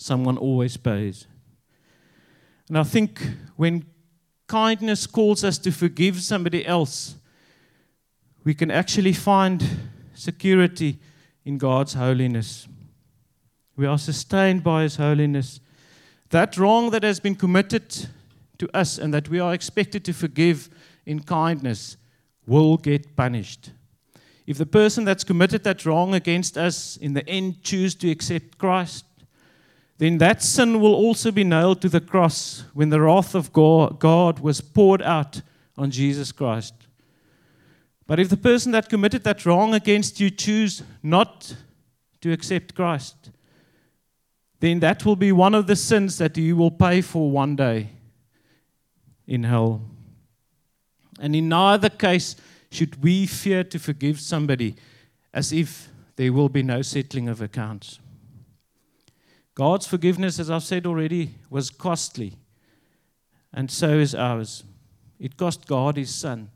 Someone 0.00 0.38
always 0.38 0.78
pays. 0.78 1.26
And 2.68 2.78
I 2.78 2.84
think 2.84 3.20
when 3.56 3.84
kindness 4.46 5.06
calls 5.06 5.44
us 5.44 5.58
to 5.58 5.70
forgive 5.70 6.22
somebody 6.22 6.64
else, 6.64 7.16
we 8.42 8.54
can 8.54 8.70
actually 8.70 9.12
find 9.12 9.62
security 10.14 10.98
in 11.44 11.58
God's 11.58 11.92
holiness. 11.92 12.66
We 13.76 13.84
are 13.84 13.98
sustained 13.98 14.64
by 14.64 14.84
His 14.84 14.96
holiness. 14.96 15.60
That 16.30 16.56
wrong 16.56 16.88
that 16.92 17.02
has 17.02 17.20
been 17.20 17.34
committed 17.34 17.90
to 18.56 18.74
us 18.74 18.96
and 18.96 19.12
that 19.12 19.28
we 19.28 19.38
are 19.38 19.52
expected 19.52 20.02
to 20.06 20.14
forgive 20.14 20.70
in 21.04 21.24
kindness 21.24 21.98
will 22.46 22.78
get 22.78 23.16
punished. 23.16 23.72
If 24.46 24.56
the 24.56 24.64
person 24.64 25.04
that's 25.04 25.24
committed 25.24 25.62
that 25.64 25.84
wrong 25.84 26.14
against 26.14 26.56
us 26.56 26.96
in 26.96 27.12
the 27.12 27.28
end 27.28 27.62
choose 27.62 27.94
to 27.96 28.10
accept 28.10 28.56
Christ, 28.56 29.04
then 30.00 30.16
that 30.16 30.42
sin 30.42 30.80
will 30.80 30.94
also 30.94 31.30
be 31.30 31.44
nailed 31.44 31.82
to 31.82 31.88
the 31.90 32.00
cross 32.00 32.64
when 32.72 32.88
the 32.88 33.02
wrath 33.02 33.34
of 33.34 33.52
God 33.52 34.38
was 34.38 34.62
poured 34.62 35.02
out 35.02 35.42
on 35.76 35.90
Jesus 35.90 36.32
Christ. 36.32 36.72
But 38.06 38.18
if 38.18 38.30
the 38.30 38.38
person 38.38 38.72
that 38.72 38.88
committed 38.88 39.24
that 39.24 39.44
wrong 39.44 39.74
against 39.74 40.18
you 40.18 40.30
choose 40.30 40.82
not 41.02 41.54
to 42.22 42.32
accept 42.32 42.74
Christ, 42.74 43.30
then 44.60 44.80
that 44.80 45.04
will 45.04 45.16
be 45.16 45.32
one 45.32 45.54
of 45.54 45.66
the 45.66 45.76
sins 45.76 46.16
that 46.16 46.34
you 46.34 46.56
will 46.56 46.70
pay 46.70 47.02
for 47.02 47.30
one 47.30 47.54
day 47.54 47.90
in 49.26 49.44
hell. 49.44 49.82
And 51.20 51.36
in 51.36 51.50
neither 51.50 51.90
case 51.90 52.36
should 52.70 53.02
we 53.02 53.26
fear 53.26 53.64
to 53.64 53.78
forgive 53.78 54.18
somebody 54.18 54.76
as 55.34 55.52
if 55.52 55.90
there 56.16 56.32
will 56.32 56.48
be 56.48 56.62
no 56.62 56.80
settling 56.80 57.28
of 57.28 57.42
accounts. 57.42 57.98
God's 59.60 59.86
forgiveness, 59.86 60.38
as 60.38 60.50
I've 60.50 60.62
said 60.62 60.86
already, 60.86 61.34
was 61.50 61.68
costly, 61.68 62.38
and 63.52 63.70
so 63.70 63.90
is 63.90 64.14
ours. 64.14 64.64
It 65.18 65.36
cost 65.36 65.66
God 65.66 65.98
his 65.98 66.14
Son. 66.14 66.48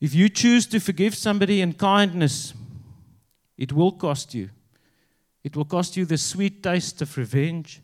If 0.00 0.12
you 0.12 0.28
choose 0.28 0.66
to 0.66 0.80
forgive 0.80 1.14
somebody 1.14 1.60
in 1.60 1.74
kindness, 1.74 2.54
it 3.56 3.72
will 3.72 3.92
cost 3.92 4.34
you. 4.34 4.50
It 5.44 5.54
will 5.54 5.64
cost 5.64 5.96
you 5.96 6.04
the 6.04 6.18
sweet 6.18 6.60
taste 6.60 7.02
of 7.02 7.16
revenge. 7.16 7.80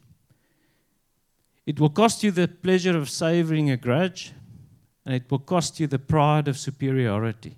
It 1.65 1.79
will 1.79 1.91
cost 1.91 2.25
you 2.25 2.33
the 2.33 2.49
pleasure 2.49 2.99
of 2.99 3.09
savoring 3.09 3.71
a 3.71 3.77
grudge. 3.77 4.33
And 5.07 5.15
it 5.15 5.31
will 5.31 5.38
cost 5.38 5.79
you 5.79 5.87
the 5.87 6.01
pride 6.01 6.49
of 6.49 6.59
superiority. 6.59 7.57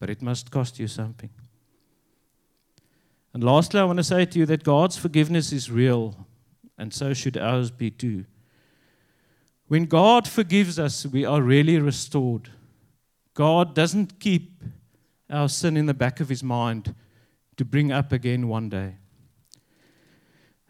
But 0.00 0.10
it 0.10 0.22
must 0.22 0.50
cost 0.50 0.80
you 0.80 0.88
something. 0.88 1.30
And 3.34 3.44
lastly, 3.44 3.80
I 3.80 3.84
want 3.84 3.98
to 3.98 4.04
say 4.04 4.24
to 4.24 4.38
you 4.38 4.46
that 4.46 4.64
God's 4.64 4.96
forgiveness 4.96 5.52
is 5.52 5.70
real, 5.70 6.26
and 6.76 6.92
so 6.92 7.12
should 7.12 7.36
ours 7.36 7.70
be 7.70 7.90
too. 7.90 8.24
When 9.66 9.84
God 9.84 10.26
forgives 10.26 10.78
us, 10.78 11.04
we 11.04 11.24
are 11.24 11.42
really 11.42 11.78
restored. 11.78 12.50
God 13.34 13.74
doesn't 13.74 14.18
keep 14.18 14.62
our 15.30 15.48
sin 15.48 15.76
in 15.76 15.86
the 15.86 15.94
back 15.94 16.20
of 16.20 16.30
his 16.30 16.42
mind 16.42 16.94
to 17.58 17.64
bring 17.64 17.92
up 17.92 18.12
again 18.12 18.48
one 18.48 18.70
day. 18.70 18.96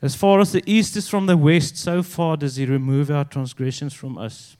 As 0.02 0.14
far 0.14 0.40
as 0.40 0.52
the 0.52 0.62
east 0.66 0.96
is 0.96 1.08
from 1.08 1.26
the 1.26 1.36
west, 1.36 1.76
so 1.76 2.02
far 2.02 2.36
does 2.36 2.56
he 2.56 2.66
remove 2.66 3.10
our 3.10 3.24
transgressions 3.24 3.94
from 3.94 4.18
us. 4.18 4.56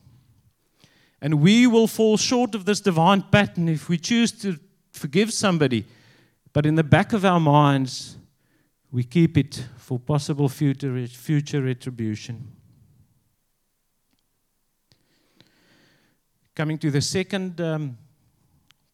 And 1.20 1.40
we 1.40 1.66
will 1.66 1.87
fall 1.87 2.16
short 2.16 2.54
of 2.54 2.64
this 2.64 2.80
divine 2.80 3.22
pattern 3.22 3.68
if 3.68 3.88
we 3.88 3.98
choose 3.98 4.30
to 4.42 4.58
forgive 4.92 5.32
somebody 5.32 5.84
but 6.58 6.66
in 6.66 6.74
the 6.74 6.82
back 6.82 7.12
of 7.12 7.24
our 7.24 7.38
minds, 7.38 8.16
we 8.90 9.04
keep 9.04 9.38
it 9.38 9.64
for 9.76 9.96
possible 9.96 10.48
future, 10.48 11.06
future 11.06 11.62
retribution. 11.62 12.50
Coming 16.56 16.76
to 16.78 16.90
the 16.90 17.00
second 17.00 17.60
um, 17.60 17.96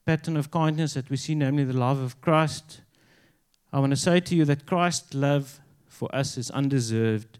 pattern 0.04 0.36
of 0.36 0.50
kindness 0.50 0.92
that 0.92 1.08
we 1.08 1.16
see, 1.16 1.34
namely 1.34 1.64
the 1.64 1.72
love 1.72 2.00
of 2.00 2.20
Christ, 2.20 2.82
I 3.72 3.78
want 3.78 3.92
to 3.92 3.96
say 3.96 4.20
to 4.20 4.34
you 4.34 4.44
that 4.44 4.66
Christ's 4.66 5.14
love 5.14 5.58
for 5.86 6.14
us 6.14 6.36
is 6.36 6.50
undeserved. 6.50 7.38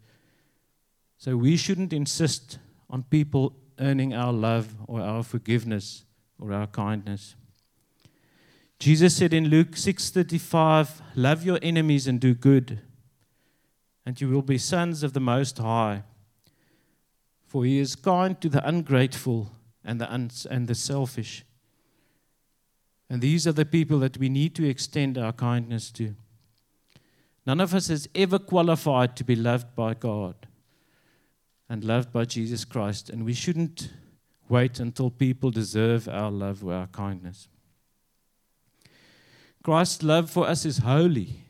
So 1.19 1.37
we 1.37 1.59
shouldn't 1.59 1.93
insist 1.93 2.57
on 2.89 3.03
people 3.03 3.55
earning 3.79 4.15
our 4.15 4.33
love 4.33 4.75
or 4.89 5.03
our 5.03 5.23
forgiveness 5.23 6.07
or 6.41 6.55
our 6.55 6.67
kindness. 6.67 7.35
Jesus 8.79 9.17
said 9.17 9.33
in 9.33 9.49
Luke 9.49 9.77
6:35, 9.77 11.03
"Love 11.15 11.45
your 11.45 11.59
enemies 11.63 12.07
and 12.07 12.21
do 12.21 12.35
good, 12.35 12.81
and 14.05 14.21
you 14.21 14.29
will 14.29 14.43
be 14.43 14.59
sons 14.59 15.03
of 15.03 15.13
the 15.13 15.21
Most 15.21 15.59
High. 15.59 16.03
For 17.47 17.65
he 17.65 17.79
is 17.79 17.97
kind 17.97 18.41
to 18.41 18.49
the 18.49 18.67
ungrateful 18.67 19.53
and 19.85 20.01
the, 20.01 20.13
uns- 20.13 20.47
and 20.47 20.67
the 20.67 20.75
selfish. 20.75 21.45
And 23.09 23.23
these 23.23 23.47
are 23.47 23.53
the 23.53 23.65
people 23.65 23.99
that 24.01 24.19
we 24.19 24.29
need 24.29 24.55
to 24.57 24.69
extend 24.69 25.17
our 25.17 25.33
kindness 25.33 25.91
to. 25.93 26.17
None 27.47 27.61
of 27.61 27.75
us 27.75 27.91
is 27.91 28.09
ever 28.15 28.39
qualified 28.39 29.17
to 29.17 29.25
be 29.25 29.37
loved 29.37 29.75
by 29.75 29.95
God 29.95 30.35
and 31.69 31.85
loved 31.85 32.13
by 32.13 32.25
Jesus 32.25 32.65
Christ, 32.65 33.11
and 33.11 33.25
we 33.25 33.35
shouldn't 33.35 33.91
wait 34.49 34.81
until 34.81 35.11
people 35.11 35.51
deserve 35.51 36.09
our 36.09 36.31
love 36.31 36.65
or 36.65 36.75
our 36.75 36.87
kindness. 36.89 37.49
Christ's 39.65 40.03
love 40.03 40.31
for 40.31 40.47
us 40.47 40.67
is 40.67 40.79
holy, 40.79 41.41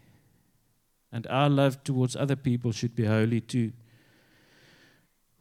and 1.10 1.26
our 1.26 1.50
love 1.50 1.82
towards 1.82 2.14
other 2.14 2.36
people 2.36 2.70
should 2.70 2.94
be 2.94 3.04
holy 3.04 3.40
too. 3.40 3.72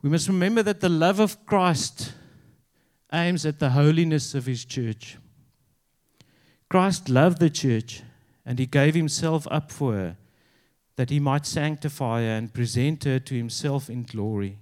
We 0.02 0.10
must 0.10 0.28
remember 0.28 0.64
that 0.64 0.82
the 0.82 0.90
love 0.90 1.20
of 1.20 1.46
Christ 1.46 2.14
aims 3.14 3.46
at 3.46 3.60
the 3.60 3.70
holiness 3.70 4.34
of 4.34 4.48
his 4.48 4.66
church. 4.66 5.18
Christ 6.68 7.10
loved 7.10 7.40
the 7.40 7.52
church, 7.52 8.02
and 8.44 8.58
he 8.58 8.66
gave 8.66 8.96
himself 8.96 9.48
up 9.52 9.72
for 9.72 9.94
her, 9.94 10.18
that 10.96 11.12
he 11.12 11.20
might 11.20 11.46
sanctify 11.46 12.22
her 12.22 12.32
and 12.32 12.56
present 12.56 13.04
her 13.04 13.20
to 13.20 13.38
himself 13.38 13.88
in 13.88 14.02
glory, 14.02 14.58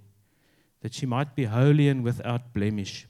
that 0.82 0.93
she 0.93 1.06
might 1.06 1.34
be 1.34 1.45
holy 1.45 1.88
and 1.88 2.04
without 2.04 2.54
blemish. 2.54 3.08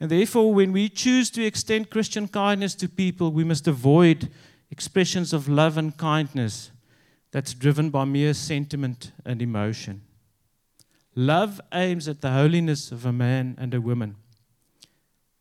And 0.00 0.10
therefore, 0.10 0.54
when 0.54 0.72
we 0.72 0.88
choose 0.88 1.28
to 1.30 1.44
extend 1.44 1.90
Christian 1.90 2.28
kindness 2.28 2.74
to 2.76 2.88
people, 2.88 3.32
we 3.32 3.44
must 3.44 3.66
avoid 3.66 4.28
expressions 4.70 5.32
of 5.32 5.48
love 5.48 5.76
and 5.76 5.96
kindness 5.96 6.70
that's 7.30 7.54
driven 7.54 7.90
by 7.90 8.04
mere 8.04 8.34
sentiment 8.34 9.12
and 9.24 9.42
emotion. 9.42 10.02
Love 11.14 11.60
aims 11.72 12.06
at 12.06 12.20
the 12.20 12.30
holiness 12.30 12.92
of 12.92 13.04
a 13.04 13.12
man 13.12 13.56
and 13.58 13.74
a 13.74 13.80
woman 13.80 14.14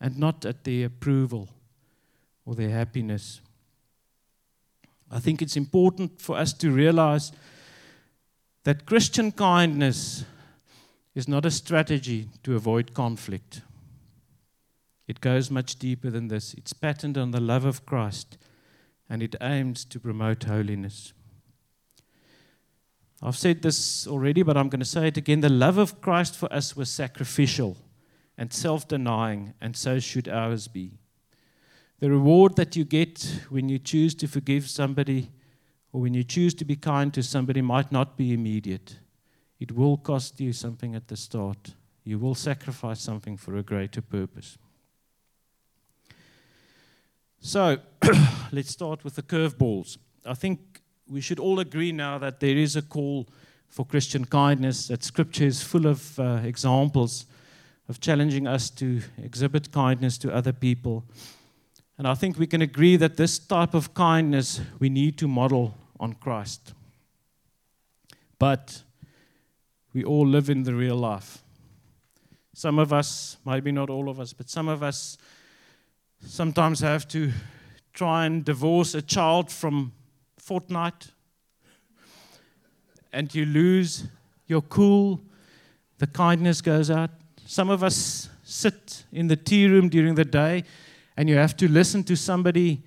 and 0.02 0.18
not 0.18 0.44
at 0.46 0.64
their 0.64 0.88
approval 0.88 1.50
or 2.46 2.56
their 2.56 2.70
happiness. 2.70 3.42
I 5.12 5.20
think 5.20 5.42
it's 5.42 5.56
important 5.56 6.20
for 6.20 6.38
us 6.38 6.52
to 6.54 6.72
realize 6.72 7.32
that 8.64 8.86
Christian 8.86 9.32
kindness 9.32 10.26
is 11.16 11.28
not 11.28 11.46
a 11.46 11.52
strategy 11.52 12.28
to 12.44 12.56
avoid 12.56 12.94
conflict. 12.94 13.62
It 15.08 15.22
goes 15.22 15.50
much 15.50 15.78
deeper 15.78 16.10
than 16.10 16.28
this. 16.28 16.54
It's 16.54 16.74
patterned 16.74 17.18
on 17.18 17.32
the 17.32 17.40
love 17.40 17.66
of 17.66 17.86
Christ 17.86 18.38
and 19.10 19.24
it 19.24 19.36
aims 19.42 19.86
to 19.86 20.00
promote 20.00 20.44
holiness. 20.44 21.14
I've 23.22 23.38
said 23.38 23.62
this 23.62 24.06
already, 24.06 24.44
but 24.44 24.58
I'm 24.58 24.70
going 24.70 24.80
to 24.80 24.86
say 24.86 25.08
it 25.08 25.18
again. 25.18 25.42
The 25.42 25.50
love 25.50 25.78
of 25.78 26.02
Christ 26.02 26.36
for 26.36 26.52
us 26.54 26.76
was 26.76 26.90
sacrificial 26.90 27.78
and 28.38 28.54
self 28.54 28.88
denying, 28.88 29.56
and 29.60 29.76
so 29.76 30.00
should 30.00 30.28
ours 30.28 30.68
be. 30.68 31.00
The 32.00 32.12
reward 32.12 32.56
that 32.58 32.76
you 32.76 32.86
get 32.86 33.42
when 33.50 33.70
you 33.70 33.80
choose 33.80 34.14
to 34.16 34.28
forgive 34.28 34.70
somebody 34.70 35.32
or 35.92 36.02
when 36.02 36.14
you 36.14 36.24
choose 36.24 36.54
to 36.56 36.66
be 36.66 36.76
kind 36.76 37.12
to 37.16 37.24
somebody 37.24 37.62
might 37.62 37.92
not 37.92 38.18
be 38.18 38.34
immediate. 38.34 39.00
It 39.60 39.72
will 39.72 39.98
cost 39.98 40.40
you 40.40 40.54
something 40.54 40.94
at 40.94 41.08
the 41.08 41.18
start. 41.18 41.74
You 42.04 42.20
will 42.20 42.36
sacrifice 42.36 43.02
something 43.02 43.36
for 43.36 43.58
a 43.58 43.64
greater 43.64 44.02
purpose. 44.02 44.60
So, 47.40 47.78
let's 48.52 48.72
start 48.72 49.04
with 49.04 49.16
the 49.16 49.22
curveballs. 49.22 49.98
I 50.26 50.34
think 50.34 50.82
we 51.08 51.22
should 51.22 51.40
all 51.40 51.60
agree 51.60 51.92
now 51.92 52.18
that 52.18 52.40
there 52.40 52.58
is 52.58 52.76
a 52.76 52.82
call 52.82 53.28
for 53.70 53.86
Christian 53.86 54.26
kindness, 54.26 54.88
that 54.88 55.04
Scripture 55.04 55.46
is 55.46 55.62
full 55.62 55.86
of 55.86 56.20
uh, 56.20 56.42
examples 56.44 57.26
of 57.88 58.00
challenging 58.00 58.48
us 58.48 58.70
to 58.72 59.02
exhibit 59.24 59.72
kindness 59.72 60.18
to 60.18 60.34
other 60.34 60.52
people. 60.52 61.06
And 61.98 62.08
I 62.08 62.16
think 62.16 62.38
we 62.38 62.48
can 62.48 62.62
agree 62.62 62.98
that 62.98 63.18
this 63.18 63.40
type 63.40 63.74
of 63.74 63.94
kindness 63.94 64.62
we 64.80 64.90
need 64.90 65.18
to 65.20 65.28
model 65.28 65.76
on 66.00 66.14
Christ. 66.14 66.74
But 68.40 68.84
we 69.94 70.04
all 70.04 70.28
live 70.28 70.50
in 70.50 70.64
the 70.64 70.76
real 70.76 70.98
life. 70.98 71.44
Some 72.54 72.80
of 72.80 72.92
us, 72.92 73.38
maybe 73.46 73.72
not 73.72 73.90
all 73.90 74.10
of 74.10 74.20
us, 74.20 74.34
but 74.34 74.50
some 74.50 74.68
of 74.68 74.84
us 74.84 75.18
sometimes 76.26 76.84
I 76.84 76.92
have 76.92 77.08
to 77.10 77.32
try 77.94 78.26
and 78.26 78.46
divorce 78.46 78.94
a 78.94 79.02
child 79.02 79.52
from 79.52 79.92
Fortnite 80.42 81.12
and 83.12 83.34
you 83.34 83.46
lose 83.46 84.06
your 84.46 84.62
cool, 84.62 85.20
the 85.98 86.08
kindness 86.08 86.62
goes 86.62 86.92
out. 86.92 87.10
Some 87.46 87.70
of 87.70 87.84
us 87.84 88.30
sit 88.44 89.06
in 89.12 89.28
the 89.28 89.36
tea 89.36 89.68
room 89.68 89.90
during 89.90 90.16
the 90.16 90.26
day 90.26 90.64
and 91.18 91.28
you 91.28 91.36
have 91.36 91.58
to 91.58 91.68
listen 91.68 92.04
to 92.06 92.16
somebody 92.16 92.84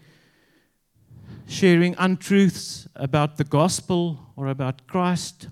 sharing 1.47 1.97
untruths 1.99 2.89
about 2.95 3.37
the 3.37 3.45
gospel 3.45 4.21
or 4.37 4.47
about 4.47 4.87
Christ. 4.87 5.49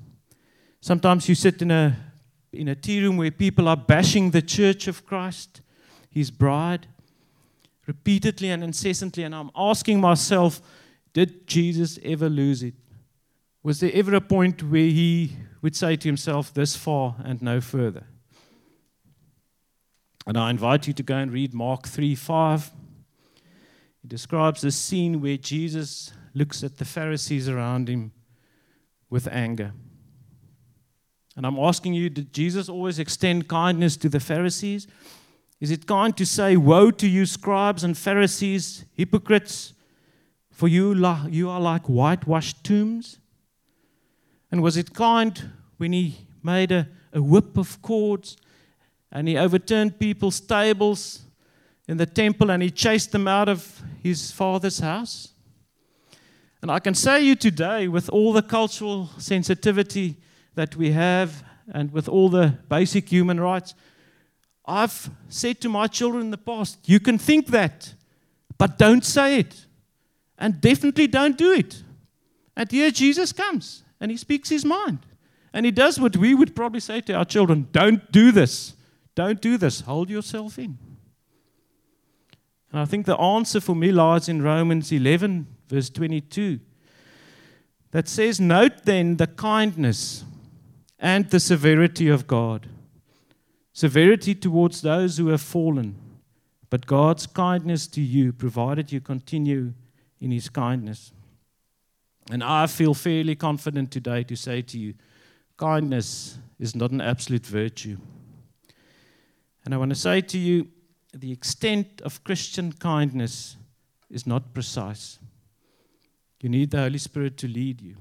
Sometimes 0.80 1.28
you 1.28 1.34
sit 1.34 1.60
in 1.60 1.72
a, 1.72 1.96
in 2.52 2.68
a 2.68 2.76
tea 2.76 3.02
room 3.02 3.16
where 3.16 3.32
people 3.32 3.68
are 3.68 3.76
bashing 3.76 4.30
the 4.30 4.42
church 4.42 4.86
of 4.86 5.04
Christ, 5.04 5.60
his 6.08 6.30
bride, 6.30 6.86
repeatedly 7.88 8.50
and 8.50 8.62
incessantly. 8.62 9.24
And 9.24 9.34
I'm 9.34 9.50
asking 9.56 10.00
myself, 10.00 10.60
did 11.14 11.48
Jesus 11.48 11.98
ever 12.04 12.28
lose 12.28 12.62
it? 12.62 12.74
Was 13.64 13.80
there 13.80 13.90
ever 13.92 14.14
a 14.14 14.20
point 14.20 14.62
where 14.62 14.82
he 14.82 15.32
would 15.62 15.74
say 15.74 15.96
to 15.96 16.08
himself, 16.08 16.54
This 16.54 16.76
far 16.76 17.16
and 17.24 17.42
no 17.42 17.60
further? 17.60 18.06
And 20.26 20.36
I 20.36 20.50
invite 20.50 20.86
you 20.86 20.92
to 20.92 21.02
go 21.02 21.16
and 21.16 21.32
read 21.32 21.54
Mark 21.54 21.88
3 21.88 22.14
5. 22.14 22.70
He 24.02 24.08
describes 24.08 24.62
a 24.62 24.70
scene 24.70 25.20
where 25.20 25.38
Jesus 25.38 26.12
looks 26.34 26.62
at 26.62 26.76
the 26.76 26.84
Pharisees 26.84 27.48
around 27.48 27.88
him 27.88 28.12
with 29.10 29.26
anger. 29.28 29.72
And 31.34 31.46
I'm 31.46 31.58
asking 31.58 31.94
you, 31.94 32.10
did 32.10 32.32
Jesus 32.32 32.68
always 32.68 32.98
extend 32.98 33.48
kindness 33.48 33.96
to 33.98 34.08
the 34.08 34.20
Pharisees? 34.20 34.86
Is 35.60 35.70
it 35.70 35.86
kind 35.86 36.16
to 36.16 36.24
say, 36.24 36.56
Woe 36.56 36.90
to 36.92 37.08
you, 37.08 37.26
scribes 37.26 37.82
and 37.82 37.96
Pharisees, 37.98 38.84
hypocrites, 38.94 39.74
for 40.50 40.68
you, 40.68 40.94
you 41.28 41.50
are 41.50 41.60
like 41.60 41.86
whitewashed 41.86 42.64
tombs? 42.64 43.18
And 44.50 44.62
was 44.62 44.76
it 44.76 44.94
kind 44.94 45.50
when 45.76 45.92
he 45.92 46.26
made 46.42 46.72
a, 46.72 46.88
a 47.12 47.22
whip 47.22 47.56
of 47.56 47.80
cords 47.82 48.36
and 49.12 49.28
he 49.28 49.36
overturned 49.36 49.98
people's 49.98 50.40
tables 50.40 51.22
in 51.86 51.96
the 51.96 52.06
temple 52.06 52.50
and 52.50 52.62
he 52.62 52.70
chased 52.70 53.12
them 53.12 53.28
out 53.28 53.48
of 53.48 53.82
his 54.02 54.30
father's 54.32 54.78
house? 54.78 55.32
And 56.60 56.70
I 56.70 56.80
can 56.80 56.94
say 56.94 57.22
you 57.22 57.36
today, 57.36 57.86
with 57.86 58.08
all 58.10 58.32
the 58.32 58.42
cultural 58.42 59.10
sensitivity 59.18 60.16
that 60.54 60.74
we 60.74 60.90
have 60.90 61.44
and 61.72 61.92
with 61.92 62.08
all 62.08 62.28
the 62.28 62.58
basic 62.68 63.08
human 63.08 63.38
rights, 63.38 63.74
I've 64.68 65.10
said 65.30 65.62
to 65.62 65.70
my 65.70 65.86
children 65.86 66.24
in 66.24 66.30
the 66.30 66.36
past, 66.36 66.78
you 66.86 67.00
can 67.00 67.16
think 67.16 67.46
that, 67.48 67.94
but 68.58 68.76
don't 68.76 69.04
say 69.04 69.40
it. 69.40 69.64
And 70.36 70.60
definitely 70.60 71.06
don't 71.06 71.38
do 71.38 71.52
it. 71.52 71.82
And 72.54 72.70
here 72.70 72.90
Jesus 72.90 73.32
comes 73.32 73.82
and 73.98 74.10
he 74.10 74.16
speaks 74.18 74.50
his 74.50 74.66
mind. 74.66 74.98
And 75.54 75.64
he 75.64 75.72
does 75.72 75.98
what 75.98 76.18
we 76.18 76.34
would 76.34 76.54
probably 76.54 76.80
say 76.80 77.00
to 77.00 77.14
our 77.14 77.24
children 77.24 77.68
don't 77.72 78.12
do 78.12 78.30
this. 78.30 78.74
Don't 79.14 79.40
do 79.40 79.56
this. 79.56 79.80
Hold 79.80 80.10
yourself 80.10 80.58
in. 80.58 80.78
And 82.70 82.80
I 82.80 82.84
think 82.84 83.06
the 83.06 83.16
answer 83.16 83.60
for 83.60 83.74
me 83.74 83.90
lies 83.90 84.28
in 84.28 84.42
Romans 84.42 84.92
11, 84.92 85.46
verse 85.68 85.88
22, 85.88 86.60
that 87.92 88.06
says, 88.06 88.38
Note 88.38 88.84
then 88.84 89.16
the 89.16 89.26
kindness 89.26 90.24
and 90.98 91.30
the 91.30 91.40
severity 91.40 92.08
of 92.08 92.26
God. 92.26 92.68
Severity 93.78 94.34
towards 94.34 94.82
those 94.82 95.18
who 95.18 95.28
have 95.28 95.40
fallen, 95.40 95.94
but 96.68 96.84
God's 96.84 97.28
kindness 97.28 97.86
to 97.86 98.00
you, 98.00 98.32
provided 98.32 98.90
you 98.90 99.00
continue 99.00 99.72
in 100.20 100.32
his 100.32 100.48
kindness. 100.48 101.12
And 102.28 102.42
I 102.42 102.66
feel 102.66 102.92
fairly 102.92 103.36
confident 103.36 103.92
today 103.92 104.24
to 104.24 104.34
say 104.34 104.62
to 104.62 104.76
you 104.80 104.94
kindness 105.56 106.38
is 106.58 106.74
not 106.74 106.90
an 106.90 107.00
absolute 107.00 107.46
virtue. 107.46 107.98
And 109.64 109.72
I 109.72 109.76
want 109.76 109.90
to 109.90 109.94
say 109.94 110.22
to 110.22 110.38
you 110.38 110.66
the 111.14 111.30
extent 111.30 112.00
of 112.00 112.24
Christian 112.24 112.72
kindness 112.72 113.56
is 114.10 114.26
not 114.26 114.54
precise. 114.54 115.20
You 116.40 116.48
need 116.48 116.72
the 116.72 116.78
Holy 116.78 116.98
Spirit 116.98 117.36
to 117.36 117.46
lead 117.46 117.80
you. 117.80 117.94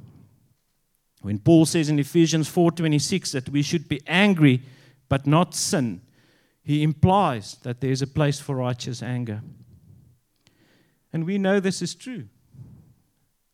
When 1.21 1.37
Paul 1.37 1.67
says 1.67 1.87
in 1.87 1.99
Ephesians 1.99 2.49
4:26 2.49 3.31
that 3.33 3.49
we 3.49 3.61
should 3.61 3.87
be 3.87 4.01
angry 4.07 4.63
but 5.09 5.25
not 5.25 5.55
sin, 5.55 6.01
he 6.63 6.83
implies 6.83 7.57
that 7.63 7.81
there 7.81 7.91
is 7.91 8.01
a 8.01 8.07
place 8.07 8.39
for 8.39 8.55
righteous 8.55 9.01
anger. 9.01 9.41
And 11.13 11.25
we 11.25 11.37
know 11.37 11.59
this 11.59 11.81
is 11.81 11.95
true. 11.95 12.25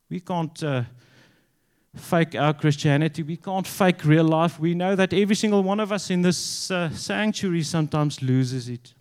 We 0.09 0.19
can't 0.19 0.63
uh, 0.63 0.83
fake 1.95 2.35
our 2.35 2.53
Christianity. 2.53 3.23
We 3.23 3.37
can't 3.37 3.67
fake 3.67 4.03
real 4.03 4.23
life. 4.23 4.59
We 4.59 4.73
know 4.73 4.95
that 4.95 5.13
every 5.13 5.35
single 5.35 5.63
one 5.63 5.79
of 5.79 5.91
us 5.91 6.09
in 6.09 6.23
this 6.23 6.71
uh, 6.71 6.89
sanctuary 6.89 7.63
sometimes 7.63 8.21
loses 8.21 8.67
it. 8.69 8.93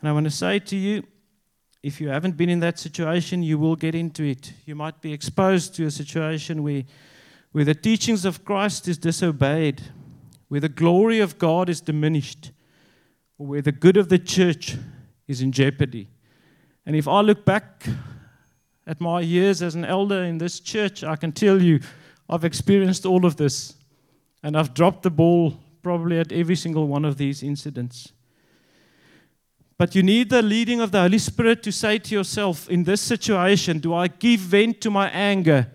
And 0.00 0.08
I 0.08 0.12
want 0.12 0.24
to 0.24 0.30
say 0.30 0.58
to 0.58 0.76
you 0.76 1.04
if 1.82 2.00
you 2.00 2.08
haven't 2.08 2.36
been 2.36 2.50
in 2.50 2.60
that 2.60 2.78
situation, 2.78 3.42
you 3.42 3.58
will 3.58 3.76
get 3.76 3.94
into 3.94 4.22
it. 4.22 4.52
You 4.66 4.74
might 4.74 5.00
be 5.00 5.12
exposed 5.12 5.74
to 5.76 5.86
a 5.86 5.90
situation 5.90 6.62
where, 6.62 6.84
where 7.52 7.64
the 7.64 7.74
teachings 7.74 8.24
of 8.24 8.44
Christ 8.44 8.86
is 8.86 8.98
disobeyed, 8.98 9.80
where 10.50 10.60
the 10.60 10.68
glory 10.68 11.20
of 11.20 11.38
God 11.38 11.68
is 11.68 11.80
diminished, 11.80 12.50
or 13.38 13.46
where 13.46 13.62
the 13.62 13.70
good 13.70 13.96
of 13.96 14.08
the 14.08 14.18
church 14.18 14.76
is 15.28 15.40
in 15.40 15.52
jeopardy. 15.52 16.08
And 16.84 16.96
if 16.96 17.06
I 17.06 17.20
look 17.20 17.44
back 17.44 17.86
at 18.84 19.00
my 19.00 19.20
years 19.20 19.62
as 19.62 19.76
an 19.76 19.84
elder 19.84 20.24
in 20.24 20.38
this 20.38 20.58
church, 20.58 21.04
I 21.04 21.14
can 21.14 21.30
tell 21.30 21.62
you 21.62 21.78
I've 22.28 22.44
experienced 22.44 23.06
all 23.06 23.24
of 23.24 23.36
this. 23.36 23.74
And 24.42 24.56
I've 24.56 24.74
dropped 24.74 25.04
the 25.04 25.10
ball 25.10 25.54
probably 25.82 26.18
at 26.18 26.32
every 26.32 26.56
single 26.56 26.88
one 26.88 27.04
of 27.04 27.16
these 27.16 27.44
incidents. 27.44 28.12
But 29.78 29.94
you 29.94 30.02
need 30.02 30.30
the 30.30 30.42
leading 30.42 30.80
of 30.80 30.90
the 30.90 31.02
Holy 31.02 31.18
Spirit 31.18 31.62
to 31.62 31.70
say 31.70 31.98
to 31.98 32.12
yourself, 32.12 32.68
in 32.68 32.82
this 32.82 33.00
situation, 33.00 33.78
do 33.78 33.94
I 33.94 34.08
give 34.08 34.40
vent 34.40 34.80
to 34.80 34.90
my 34.90 35.08
anger 35.10 35.70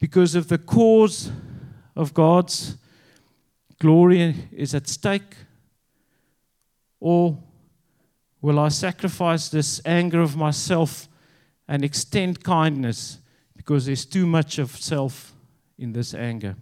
because 0.00 0.34
of 0.34 0.48
the 0.48 0.56
cause 0.56 1.30
of 1.94 2.14
God's 2.14 2.78
glory 3.78 4.34
is 4.52 4.74
at 4.74 4.88
stake? 4.88 5.36
Or 7.00 7.38
will 8.40 8.58
I 8.58 8.68
sacrifice 8.68 9.48
this 9.48 9.80
anger 9.84 10.20
of 10.20 10.36
myself 10.36 11.08
and 11.68 11.84
extend 11.84 12.42
kindness 12.42 13.18
because 13.56 13.86
there's 13.86 14.06
too 14.06 14.26
much 14.26 14.58
of 14.58 14.70
self 14.70 15.34
in 15.78 15.92
this 15.92 16.14
anger? 16.14 16.56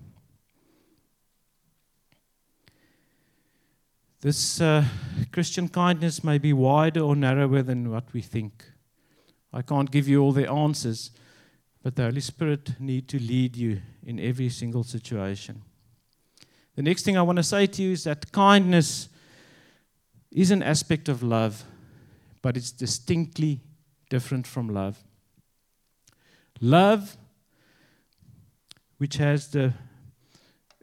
This 4.21 4.59
uh, 4.59 4.85
Christian 5.33 5.69
kindness 5.69 6.25
may 6.25 6.39
be 6.39 6.55
wider 6.55 7.01
or 7.01 7.15
narrower 7.15 7.63
than 7.63 7.91
what 7.91 8.11
we 8.15 8.23
think. 8.23 8.65
I 9.53 9.61
can't 9.61 9.91
give 9.91 10.09
you 10.09 10.23
all 10.23 10.33
the 10.33 10.51
answers, 10.51 11.11
but 11.83 11.95
the 11.95 12.05
Holy 12.05 12.23
Spirit 12.23 12.81
need 12.81 13.07
to 13.09 13.19
lead 13.19 13.55
you 13.55 13.83
in 14.03 14.19
every 14.19 14.49
single 14.49 14.83
situation. 14.83 15.61
The 16.77 16.83
next 16.83 17.05
thing 17.05 17.17
I 17.17 17.23
want 17.23 17.37
to 17.37 17.43
say 17.43 17.67
to 17.67 17.83
you 17.83 17.93
is 17.93 18.05
that 18.05 18.33
kindness 18.33 19.09
is 20.31 20.51
an 20.51 20.63
aspect 20.63 21.09
of 21.09 21.23
love, 21.23 21.65
but 22.43 22.57
it's 22.57 22.73
distinctly 22.73 23.61
different 24.11 24.47
from 24.47 24.69
love. 24.69 24.99
Love, 26.61 27.17
which 28.99 29.17
has 29.17 29.49
the 29.49 29.73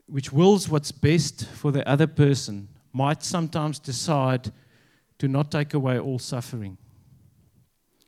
which 0.08 0.34
wills 0.34 0.68
what's 0.68 0.92
best 0.92 1.46
for 1.46 1.72
the 1.72 1.88
other 1.88 2.08
person, 2.08 2.68
might 2.92 3.24
sometimes 3.24 3.80
decide 3.80 4.52
to 5.18 5.30
not 5.30 5.50
take 5.50 5.74
away 5.74 5.98
all 5.98 6.20
suffering. 6.20 6.78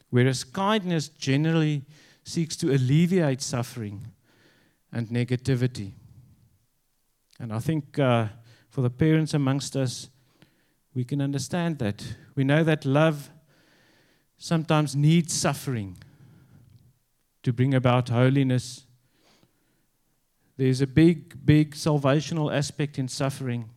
Whereas 0.09 0.43
kindness 0.43 1.07
generally 1.07 1.83
seeks 2.25 2.57
to 2.57 2.73
alleviate 2.73 3.41
suffering 3.41 4.07
and 4.91 5.07
negativity. 5.07 5.93
And 7.39 7.51
I 7.51 7.59
think 7.59 7.99
uh, 7.99 8.27
for 8.69 8.81
the 8.81 8.89
parents 8.89 9.33
amongst 9.33 9.75
us, 9.75 10.09
we 10.93 11.03
can 11.03 11.21
understand 11.21 11.79
that. 11.79 12.03
We 12.35 12.43
know 12.43 12.63
that 12.63 12.85
love 12.85 13.29
sometimes 14.37 14.95
needs 14.95 15.33
suffering 15.33 15.97
to 17.41 17.51
bring 17.53 17.73
about 17.73 18.09
holiness. 18.09 18.85
There's 20.57 20.81
a 20.81 20.87
big, 20.87 21.45
big 21.45 21.75
salvational 21.75 22.55
aspect 22.55 22.99
in 22.99 23.07
suffering. 23.07 23.69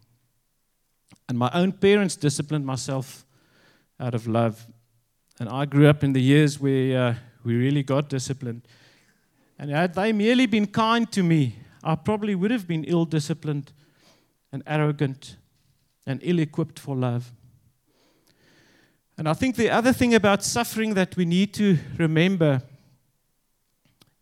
And 1.28 1.38
my 1.38 1.50
own 1.52 1.72
parents 1.72 2.16
disciplined 2.16 2.66
myself 2.66 3.24
out 3.98 4.14
of 4.14 4.26
love. 4.26 4.66
And 5.40 5.48
I 5.48 5.64
grew 5.64 5.88
up 5.88 6.04
in 6.04 6.12
the 6.12 6.22
years 6.22 6.60
where 6.60 7.08
uh, 7.08 7.14
we 7.44 7.56
really 7.56 7.82
got 7.82 8.08
disciplined. 8.08 8.62
And 9.58 9.70
had 9.70 9.94
they 9.94 10.12
merely 10.12 10.46
been 10.46 10.66
kind 10.66 11.10
to 11.12 11.22
me, 11.22 11.56
I 11.86 11.94
probably 11.94 12.34
would 12.34 12.50
have 12.50 12.66
been 12.66 12.82
ill 12.84 13.04
disciplined 13.04 13.72
and 14.50 14.64
arrogant 14.66 15.36
and 16.04 16.20
ill 16.24 16.40
equipped 16.40 16.80
for 16.80 16.96
love. 16.96 17.32
And 19.16 19.28
I 19.28 19.34
think 19.34 19.54
the 19.54 19.70
other 19.70 19.92
thing 19.92 20.12
about 20.12 20.42
suffering 20.42 20.94
that 20.94 21.16
we 21.16 21.24
need 21.24 21.54
to 21.54 21.78
remember 21.96 22.60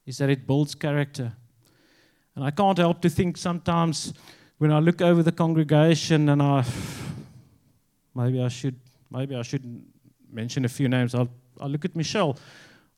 is 0.05 0.19
that 0.19 0.29
it 0.29 0.47
builds 0.47 0.75
character. 0.75 1.33
And 2.37 2.45
I 2.45 2.51
can't 2.51 2.77
help 2.77 3.01
to 3.01 3.09
think 3.09 3.39
sometimes 3.39 4.13
when 4.59 4.71
I 4.71 4.79
look 4.81 5.01
over 5.01 5.23
the 5.23 5.33
congregation 5.33 6.29
and 6.29 6.43
I 6.43 6.65
maybe 8.15 8.43
I 8.43 8.49
should 8.49 8.79
maybe 9.11 9.37
I 9.37 9.43
shouldn't 9.43 9.85
mention 10.31 10.67
a 10.67 10.69
few 10.69 10.89
names. 10.89 11.15
I'll 11.15 11.31
i 11.61 11.67
look 11.67 11.87
at 11.87 11.97
Michelle 11.97 12.37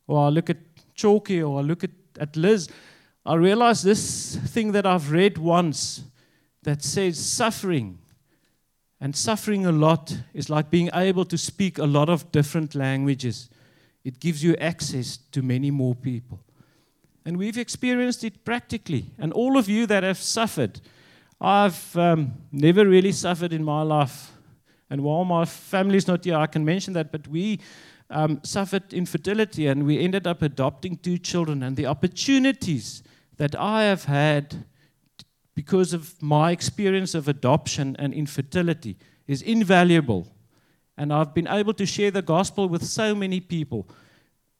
or 0.07 0.25
i 0.25 0.29
look 0.29 0.49
at 0.49 0.57
Chalky 0.93 1.41
or 1.41 1.59
i 1.59 1.61
look 1.61 1.85
at, 1.85 1.91
at 2.19 2.35
Liz. 2.35 2.67
I 3.27 3.35
realize 3.35 3.83
this 3.83 4.37
thing 4.37 4.71
that 4.71 4.85
I've 4.85 5.11
read 5.11 5.37
once 5.37 6.01
that 6.63 6.81
says 6.81 7.19
suffering 7.19 7.99
and 9.01 9.13
suffering 9.13 9.65
a 9.65 9.71
lot 9.73 10.17
is 10.33 10.49
like 10.49 10.69
being 10.69 10.89
able 10.93 11.25
to 11.25 11.37
speak 11.37 11.77
a 11.77 11.83
lot 11.83 12.07
of 12.07 12.31
different 12.31 12.73
languages. 12.73 13.49
It 14.05 14.21
gives 14.21 14.41
you 14.45 14.55
access 14.55 15.17
to 15.33 15.41
many 15.41 15.71
more 15.71 15.93
people. 15.93 16.39
And 17.25 17.35
we've 17.35 17.57
experienced 17.57 18.23
it 18.23 18.45
practically. 18.45 19.07
And 19.19 19.33
all 19.33 19.57
of 19.57 19.67
you 19.67 19.87
that 19.87 20.03
have 20.03 20.19
suffered, 20.19 20.79
I've 21.41 21.97
um, 21.97 22.31
never 22.53 22.87
really 22.87 23.11
suffered 23.11 23.51
in 23.51 23.61
my 23.61 23.81
life. 23.81 24.31
And 24.89 25.01
while 25.03 25.25
my 25.25 25.43
family's 25.43 26.07
not 26.07 26.23
here, 26.23 26.37
I 26.37 26.47
can 26.47 26.63
mention 26.63 26.93
that, 26.93 27.11
but 27.11 27.27
we 27.27 27.59
um, 28.09 28.39
suffered 28.43 28.93
infertility 28.93 29.67
and 29.67 29.85
we 29.85 29.99
ended 29.99 30.27
up 30.27 30.41
adopting 30.41 30.95
two 30.95 31.17
children. 31.17 31.61
And 31.61 31.75
the 31.75 31.87
opportunities 31.87 33.03
that 33.37 33.55
I 33.55 33.83
have 33.83 34.05
had 34.05 34.65
because 35.55 35.93
of 35.93 36.21
my 36.21 36.51
experience 36.51 37.15
of 37.15 37.27
adoption 37.27 37.95
and 37.97 38.13
infertility 38.13 38.97
is 39.27 39.41
invaluable. 39.41 40.27
And 40.97 41.13
I've 41.13 41.33
been 41.33 41.47
able 41.47 41.73
to 41.73 41.85
share 41.85 42.11
the 42.11 42.21
gospel 42.21 42.69
with 42.69 42.83
so 42.83 43.15
many 43.15 43.39
people 43.39 43.87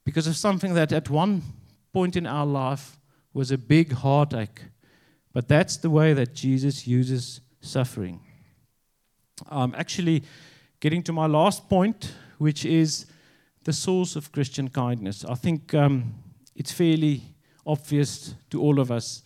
because 0.03 0.27
of 0.27 0.35
something 0.35 0.73
that 0.73 0.91
at 0.91 1.09
one 1.09 1.41
point 1.93 2.15
in 2.15 2.25
our 2.25 2.45
life 2.45 2.97
was 3.33 3.51
a 3.51 3.57
big 3.57 3.91
heartache 3.91 4.61
but 5.37 5.47
that's 5.47 5.77
the 5.77 5.91
way 5.91 6.13
that 6.13 6.33
Jesus 6.33 6.87
uses 6.87 7.41
suffering. 7.61 8.21
I'm 9.47 9.75
actually 9.75 10.23
getting 10.79 11.03
to 11.03 11.13
my 11.13 11.27
last 11.27 11.69
point, 11.69 12.11
which 12.39 12.65
is 12.65 13.05
the 13.63 13.71
source 13.71 14.15
of 14.15 14.31
Christian 14.31 14.67
kindness. 14.67 15.23
I 15.23 15.35
think 15.35 15.75
um, 15.75 16.15
it's 16.55 16.71
fairly 16.71 17.21
obvious 17.67 18.34
to 18.49 18.62
all 18.62 18.80
of 18.80 18.91
us 18.91 19.23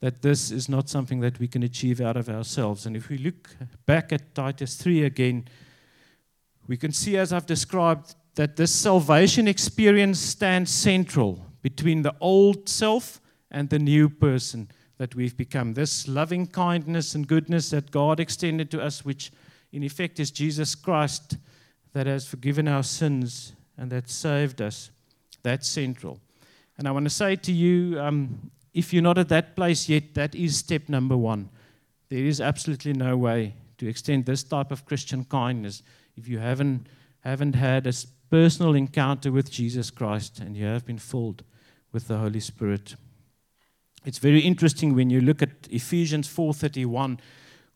that 0.00 0.20
this 0.20 0.50
is 0.50 0.68
not 0.68 0.88
something 0.88 1.20
that 1.20 1.40
we 1.40 1.48
can 1.48 1.62
achieve 1.62 2.00
out 2.00 2.16
of 2.16 2.28
ourselves. 2.28 2.84
And 2.84 2.94
if 2.94 3.08
we 3.08 3.16
look 3.16 3.56
back 3.86 4.12
at 4.12 4.34
Titus 4.34 4.76
3 4.76 5.04
again, 5.04 5.48
we 6.66 6.76
can 6.76 6.92
see, 6.92 7.16
as 7.16 7.32
I've 7.32 7.46
described, 7.46 8.14
that 8.34 8.56
this 8.56 8.70
salvation 8.70 9.48
experience 9.48 10.18
stands 10.18 10.70
central 10.70 11.46
between 11.62 12.02
the 12.02 12.14
old 12.20 12.68
self 12.68 13.20
and 13.50 13.70
the 13.70 13.78
new 13.78 14.08
person 14.10 14.68
that 14.98 15.14
we've 15.14 15.36
become. 15.36 15.72
This 15.72 16.06
loving 16.06 16.46
kindness 16.46 17.14
and 17.14 17.26
goodness 17.26 17.70
that 17.70 17.90
God 17.90 18.20
extended 18.20 18.70
to 18.72 18.82
us, 18.82 19.04
which 19.04 19.32
in 19.72 19.82
effect 19.82 20.20
is 20.20 20.30
Jesus 20.30 20.74
Christ 20.74 21.38
that 21.92 22.06
has 22.06 22.26
forgiven 22.26 22.68
our 22.68 22.82
sins 22.82 23.54
and 23.78 23.90
that 23.90 24.10
saved 24.10 24.60
us, 24.60 24.90
that's 25.42 25.68
central. 25.68 26.20
And 26.78 26.88
I 26.88 26.90
want 26.90 27.04
to 27.06 27.10
say 27.10 27.36
to 27.36 27.52
you, 27.52 28.00
um, 28.00 28.50
if 28.72 28.92
you're 28.92 29.02
not 29.02 29.18
at 29.18 29.28
that 29.28 29.54
place 29.54 29.88
yet, 29.88 30.14
that 30.14 30.34
is 30.34 30.56
step 30.56 30.88
number 30.88 31.16
one. 31.16 31.48
There 32.08 32.24
is 32.24 32.40
absolutely 32.40 32.92
no 32.92 33.16
way 33.16 33.54
to 33.78 33.88
extend 33.88 34.26
this 34.26 34.42
type 34.42 34.70
of 34.70 34.84
Christian 34.84 35.24
kindness 35.24 35.82
if 36.16 36.28
you 36.28 36.38
haven't, 36.38 36.86
haven't 37.20 37.54
had 37.54 37.86
a 37.86 37.92
personal 38.30 38.74
encounter 38.74 39.32
with 39.32 39.50
Jesus 39.50 39.90
Christ 39.90 40.40
and 40.40 40.56
you 40.56 40.66
have 40.66 40.84
been 40.86 40.98
filled 40.98 41.42
with 41.92 42.08
the 42.08 42.18
Holy 42.18 42.40
Spirit. 42.40 42.96
It's 44.04 44.18
very 44.18 44.40
interesting 44.40 44.94
when 44.94 45.10
you 45.10 45.20
look 45.20 45.42
at 45.42 45.50
Ephesians 45.70 46.28
4:31 46.28 47.18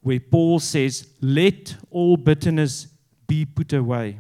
where 0.01 0.21
Paul 0.21 0.61
says, 0.61 1.09
"Let 1.21 1.77
all 1.91 2.17
bitterness 2.17 2.87
be 3.27 3.45
put 3.45 3.73
away." 3.73 4.19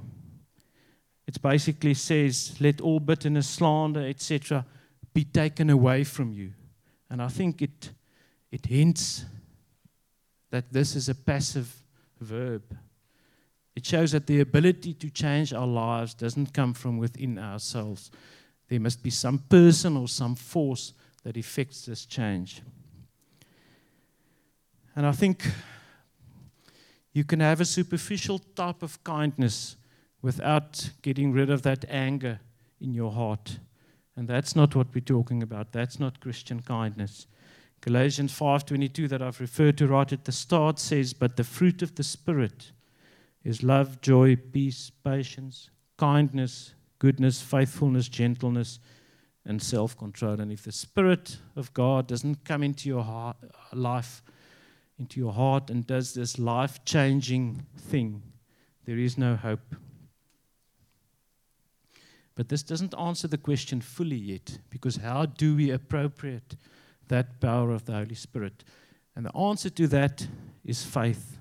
It 1.28 1.42
basically 1.42 1.92
says, 1.92 2.58
"Let 2.58 2.80
all 2.80 3.00
bitterness, 3.00 3.46
slander, 3.46 4.00
etc., 4.00 4.64
be 5.12 5.24
taken 5.24 5.68
away 5.68 6.02
from 6.02 6.32
you." 6.32 6.54
And 7.10 7.20
I 7.20 7.28
think 7.28 7.60
it 7.60 7.92
it 8.50 8.64
hints 8.64 9.26
that 10.50 10.72
this 10.72 10.96
is 10.96 11.10
a 11.10 11.14
passive 11.14 11.82
verb. 12.18 12.62
It 13.76 13.84
shows 13.84 14.12
that 14.12 14.26
the 14.26 14.40
ability 14.40 14.94
to 14.94 15.10
change 15.10 15.52
our 15.52 15.66
lives 15.66 16.14
doesn't 16.14 16.54
come 16.54 16.72
from 16.72 16.96
within 16.96 17.38
ourselves. 17.38 18.10
There 18.68 18.80
must 18.80 19.02
be 19.02 19.10
some 19.10 19.38
person 19.38 19.98
or 19.98 20.08
some 20.08 20.34
force 20.34 20.94
that 21.24 21.36
effects 21.36 21.84
this 21.84 22.06
change. 22.06 22.62
And 24.96 25.06
I 25.06 25.12
think 25.12 25.46
you 27.12 27.24
can 27.24 27.40
have 27.40 27.60
a 27.60 27.66
superficial 27.66 28.38
type 28.38 28.82
of 28.82 29.04
kindness 29.04 29.76
without 30.22 30.90
getting 31.02 31.33
rid 31.33 31.50
of 31.50 31.62
that 31.62 31.85
anger 31.88 32.40
in 32.81 32.94
your 32.94 33.12
heart. 33.12 33.59
And 34.16 34.26
that's 34.26 34.57
not 34.57 34.74
what 34.74 34.94
we're 34.94 35.00
talking 35.00 35.42
about. 35.42 35.72
That's 35.72 36.00
not 36.00 36.20
Christian 36.20 36.61
kindness. 36.61 37.26
Galatians 37.81 38.33
5:22 38.33 39.07
that 39.09 39.22
I've 39.22 39.40
referred 39.40 39.78
to 39.78 39.87
right 39.87 40.12
at 40.12 40.24
the 40.24 40.33
start 40.33 40.81
says, 40.81 41.12
"But 41.12 41.37
the 41.37 41.44
fruit 41.44 41.83
of 41.83 41.94
the 41.94 42.02
spirit 42.02 42.72
is 43.44 43.62
love, 43.62 44.00
joy, 44.00 44.35
peace, 44.35 44.90
patience, 44.90 45.70
kindness, 45.96 46.74
goodness, 46.98 47.40
faithfulness, 47.40 48.09
gentleness, 48.09 48.81
and 49.44 49.62
self-control." 49.62 50.40
And 50.40 50.50
if 50.50 50.64
the 50.64 50.72
spirit 50.72 51.38
of 51.54 51.72
God 51.72 52.09
doesn't 52.09 52.44
come 52.44 52.64
into 52.64 52.88
your 52.88 53.04
heart, 53.04 53.37
life, 53.72 54.24
into 54.98 55.20
your 55.20 55.33
heart 55.33 55.70
and 55.70 55.87
does 55.87 56.14
this 56.14 56.40
life-changing 56.40 57.64
thing, 57.76 58.24
there 58.85 58.98
is 58.98 59.16
no 59.16 59.37
hope. 59.37 59.76
But 62.38 62.51
this 62.51 62.62
doesn't 62.62 62.94
answer 62.96 63.27
the 63.27 63.37
question 63.37 63.81
fully 63.81 64.14
yet, 64.14 64.59
because 64.70 64.94
how 64.94 65.27
do 65.27 65.57
we 65.57 65.72
appropriate 65.72 66.55
that 67.09 67.40
power 67.40 67.72
of 67.72 67.85
the 67.85 67.94
Holy 67.94 68.14
Spirit? 68.14 68.62
And 69.16 69.27
the 69.27 69.37
answer 69.37 69.68
to 69.70 69.88
that 69.88 70.24
is 70.64 70.85
faith. 70.85 71.37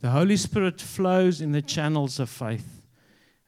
The 0.00 0.10
Holy 0.10 0.36
Spirit 0.36 0.78
flows 0.78 1.40
in 1.40 1.52
the 1.52 1.62
channels 1.62 2.20
of 2.20 2.28
faith. 2.28 2.86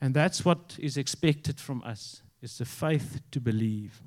And 0.01 0.15
that's 0.15 0.47
what 0.47 0.79
is 0.79 0.97
expected 0.97 1.61
from 1.61 1.83
us, 1.83 2.23
is 2.41 2.57
the 2.57 2.65
faith 2.65 3.21
to 3.33 3.39
believe. 3.39 4.01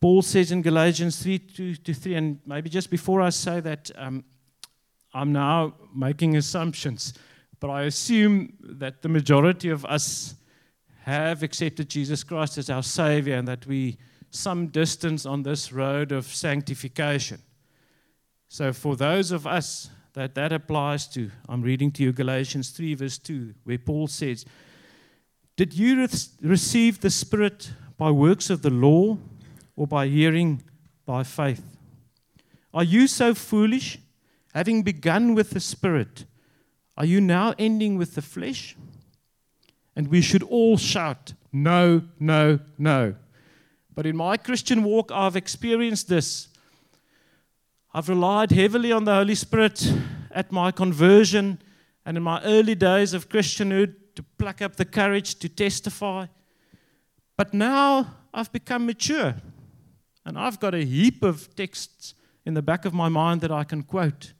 Paul 0.00 0.22
says 0.22 0.50
in 0.50 0.62
Galatians 0.62 1.22
3 1.22 1.38
2 1.38 1.76
to 1.76 1.94
3, 1.94 2.14
and 2.16 2.40
maybe 2.44 2.68
just 2.68 2.90
before 2.90 3.20
I 3.20 3.30
say 3.30 3.60
that, 3.60 3.88
um, 3.94 4.24
I'm 5.14 5.32
now 5.32 5.74
making 5.94 6.36
assumptions, 6.36 7.14
but 7.60 7.70
I 7.70 7.82
assume 7.82 8.54
that 8.62 9.02
the 9.02 9.08
majority 9.08 9.68
of 9.68 9.84
us 9.84 10.34
have 11.06 11.44
accepted 11.44 11.88
Jesus 11.88 12.24
Christ 12.24 12.58
as 12.58 12.68
our 12.68 12.82
Savior 12.82 13.36
and 13.36 13.46
that 13.46 13.64
we 13.64 13.96
some 14.30 14.66
distance 14.66 15.24
on 15.24 15.44
this 15.44 15.72
road 15.72 16.10
of 16.10 16.26
sanctification. 16.26 17.40
So, 18.48 18.72
for 18.72 18.96
those 18.96 19.30
of 19.30 19.46
us 19.46 19.90
that 20.14 20.34
that 20.34 20.52
applies 20.52 21.06
to, 21.08 21.30
I'm 21.48 21.62
reading 21.62 21.92
to 21.92 22.02
you 22.02 22.12
Galatians 22.12 22.70
3, 22.70 22.94
verse 22.94 23.18
2, 23.18 23.54
where 23.62 23.78
Paul 23.78 24.08
says, 24.08 24.44
Did 25.56 25.74
you 25.74 26.00
re- 26.00 26.08
receive 26.42 27.00
the 27.00 27.10
Spirit 27.10 27.70
by 27.96 28.10
works 28.10 28.50
of 28.50 28.62
the 28.62 28.70
law 28.70 29.16
or 29.76 29.86
by 29.86 30.08
hearing 30.08 30.62
by 31.04 31.22
faith? 31.22 31.62
Are 32.74 32.84
you 32.84 33.06
so 33.06 33.32
foolish? 33.32 33.98
Having 34.54 34.82
begun 34.82 35.34
with 35.36 35.50
the 35.50 35.60
Spirit, 35.60 36.24
are 36.96 37.04
you 37.04 37.20
now 37.20 37.54
ending 37.58 37.96
with 37.96 38.16
the 38.16 38.22
flesh? 38.22 38.74
And 39.96 40.08
we 40.08 40.20
should 40.20 40.42
all 40.42 40.76
shout, 40.76 41.32
No, 41.52 42.02
no, 42.20 42.60
no. 42.78 43.14
But 43.94 44.04
in 44.04 44.14
my 44.14 44.36
Christian 44.36 44.84
walk, 44.84 45.10
I've 45.10 45.36
experienced 45.36 46.08
this. 46.08 46.48
I've 47.94 48.10
relied 48.10 48.50
heavily 48.50 48.92
on 48.92 49.04
the 49.04 49.14
Holy 49.14 49.34
Spirit 49.34 49.90
at 50.30 50.52
my 50.52 50.70
conversion 50.70 51.58
and 52.04 52.18
in 52.18 52.22
my 52.22 52.42
early 52.42 52.74
days 52.74 53.14
of 53.14 53.30
Christianhood 53.30 53.94
to 54.16 54.22
pluck 54.22 54.60
up 54.60 54.76
the 54.76 54.84
courage 54.84 55.36
to 55.36 55.48
testify. 55.48 56.26
But 57.38 57.54
now 57.54 58.16
I've 58.34 58.52
become 58.52 58.84
mature 58.84 59.36
and 60.26 60.38
I've 60.38 60.60
got 60.60 60.74
a 60.74 60.84
heap 60.84 61.22
of 61.22 61.54
texts 61.56 62.14
in 62.44 62.52
the 62.52 62.60
back 62.60 62.84
of 62.84 62.92
my 62.92 63.08
mind 63.08 63.40
that 63.40 63.50
I 63.50 63.64
can 63.64 63.82
quote. 63.82 64.34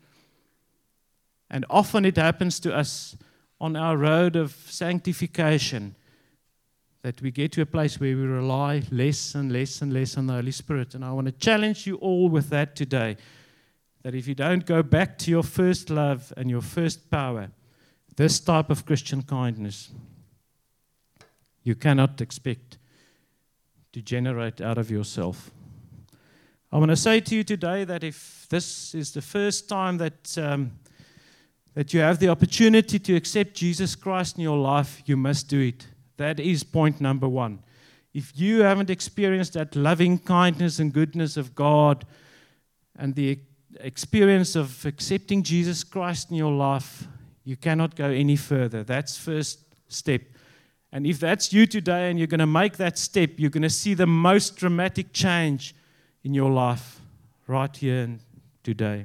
And 1.49 1.65
often 1.71 2.05
it 2.05 2.17
happens 2.17 2.61
to 2.61 2.75
us 2.75 3.17
on 3.61 3.77
our 3.77 3.97
road 3.97 4.37
of 4.37 4.53
sanctification 4.67 5.95
that 7.03 7.23
we 7.23 7.31
get 7.31 7.53
to 7.53 7.63
a 7.63 7.67
place 7.67 8.01
where 8.01 8.17
we 8.17 8.23
rely 8.23 8.83
less 8.91 9.35
and 9.35 9.53
less 9.53 9.81
and 9.81 9.93
less 9.93 10.17
on 10.17 10.27
the 10.27 10.33
Holy 10.33 10.51
Spirit. 10.51 10.95
And 10.95 11.05
I 11.05 11.13
want 11.13 11.27
to 11.27 11.33
challenge 11.33 11.87
you 11.87 11.97
all 11.97 12.29
with 12.29 12.51
that 12.51 12.75
today 12.75 13.17
that 14.03 14.15
if 14.15 14.27
you 14.27 14.35
don't 14.35 14.67
go 14.67 14.83
back 14.83 15.17
to 15.19 15.31
your 15.31 15.43
first 15.43 15.89
love 15.89 16.33
and 16.37 16.51
your 16.51 16.61
first 16.61 17.11
power, 17.11 17.51
this 18.17 18.41
type 18.41 18.71
of 18.71 18.85
Christian 18.87 19.23
kindness, 19.23 19.91
you 21.63 21.75
cannot 21.75 22.21
expect 22.21 22.79
to 23.93 24.03
generate 24.03 24.61
out 24.61 24.79
of 24.79 24.91
yourself. 24.91 25.51
I 26.73 26.79
want 26.79 26.91
to 26.91 26.97
say 26.97 27.21
to 27.21 27.37
you 27.37 27.45
today 27.45 27.85
that 27.85 28.05
if 28.05 28.47
this 28.51 28.95
is 28.95 29.13
the 29.13 29.23
first 29.23 29.69
time 29.69 29.99
that 29.99 30.37
um, 30.39 30.73
that 31.77 31.93
you 31.93 32.01
have 32.01 32.19
the 32.19 32.29
opportunity 32.31 32.99
to 32.99 33.15
accept 33.15 33.53
Jesus 33.53 33.95
Christ 33.95 34.39
in 34.39 34.43
your 34.43 34.57
life, 34.57 35.03
you 35.05 35.15
must 35.15 35.47
do 35.47 35.61
it. 35.61 35.87
That 36.17 36.41
is 36.41 36.65
point 36.65 37.03
number 37.03 37.29
one. 37.29 37.59
If 38.15 38.33
you 38.35 38.63
haven't 38.63 38.89
experienced 38.89 39.53
that 39.53 39.77
loving 39.77 40.19
kindness 40.19 40.79
and 40.79 40.91
goodness 40.91 41.37
of 41.37 41.55
God 41.55 42.07
and 42.99 43.15
the 43.15 43.41
experience 43.81 44.57
of 44.57 44.87
accepting 44.87 45.43
Jesus 45.43 45.85
Christ 45.85 46.31
in 46.31 46.37
your 46.37 46.53
life, 46.53 47.07
you 47.45 47.57
cannot 47.57 47.95
go 47.95 48.07
any 48.07 48.37
further. 48.37 48.83
That's 48.83 49.19
first 49.19 49.61
step. 49.89 50.23
And 50.93 51.07
if 51.07 51.21
that's 51.21 51.53
you 51.53 51.67
today 51.67 52.09
and 52.09 52.19
you're 52.19 52.27
going 52.27 52.41
to 52.41 52.47
make 52.47 52.79
that 52.79 52.97
step, 52.97 53.33
you're 53.37 53.51
going 53.51 53.63
to 53.65 53.69
see 53.69 53.93
the 53.93 54.07
most 54.07 54.57
dramatic 54.57 55.13
change 55.13 55.75
in 56.25 56.33
your 56.33 56.51
life 56.51 57.03
right 57.47 57.77
here 57.77 58.05
and 58.05 58.21
today. 58.63 59.05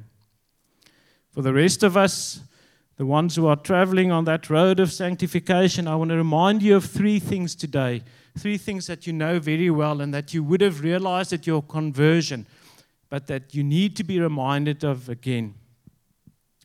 For 1.31 1.41
the 1.41 1.51
rest 1.51 1.83
of 1.83 1.97
us, 1.97 2.39
the 3.01 3.07
ones 3.07 3.35
who 3.35 3.47
are 3.47 3.55
traveling 3.55 4.11
on 4.11 4.25
that 4.25 4.47
road 4.47 4.79
of 4.79 4.91
sanctification, 4.91 5.87
I 5.87 5.95
want 5.95 6.11
to 6.11 6.17
remind 6.17 6.61
you 6.61 6.75
of 6.75 6.85
three 6.85 7.17
things 7.17 7.55
today. 7.55 8.03
Three 8.37 8.59
things 8.59 8.85
that 8.85 9.07
you 9.07 9.11
know 9.11 9.39
very 9.39 9.71
well 9.71 10.01
and 10.01 10.13
that 10.13 10.35
you 10.35 10.43
would 10.43 10.61
have 10.61 10.81
realized 10.81 11.33
at 11.33 11.47
your 11.47 11.63
conversion, 11.63 12.45
but 13.09 13.25
that 13.25 13.55
you 13.55 13.63
need 13.63 13.95
to 13.95 14.03
be 14.03 14.19
reminded 14.19 14.83
of 14.83 15.09
again. 15.09 15.55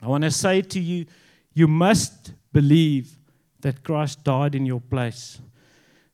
I 0.03 0.09
want 0.09 0.25
to 0.25 0.31
say 0.31 0.61
to 0.61 0.79
you, 0.79 1.07
you 1.55 1.67
must 1.67 2.35
believe 2.53 3.17
that 3.63 3.83
Christ 3.83 4.23
died 4.23 4.55
in 4.55 4.67
your 4.67 4.83
place. 4.83 5.41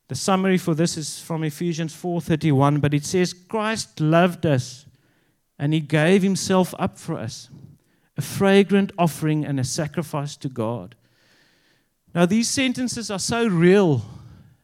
The 0.06 0.14
summary 0.14 0.56
for 0.56 0.76
this 0.76 0.96
is 0.96 1.18
from 1.18 1.42
Ephesians 1.42 1.92
4:31, 1.96 2.80
but 2.80 2.94
it 2.94 3.04
says 3.04 3.34
Christ 3.34 3.98
loved 3.98 4.46
us 4.46 4.86
and 5.58 5.74
he 5.74 5.80
gave 5.80 6.22
himself 6.22 6.76
up 6.78 6.96
for 6.96 7.18
us 7.18 7.48
a 8.22 8.24
fragrant 8.24 8.92
offering 8.96 9.44
and 9.44 9.58
a 9.58 9.64
sacrifice 9.64 10.36
to 10.36 10.48
God. 10.48 10.94
Now, 12.14 12.24
these 12.24 12.48
sentences 12.48 13.10
are 13.10 13.18
so 13.18 13.48
real, 13.48 14.02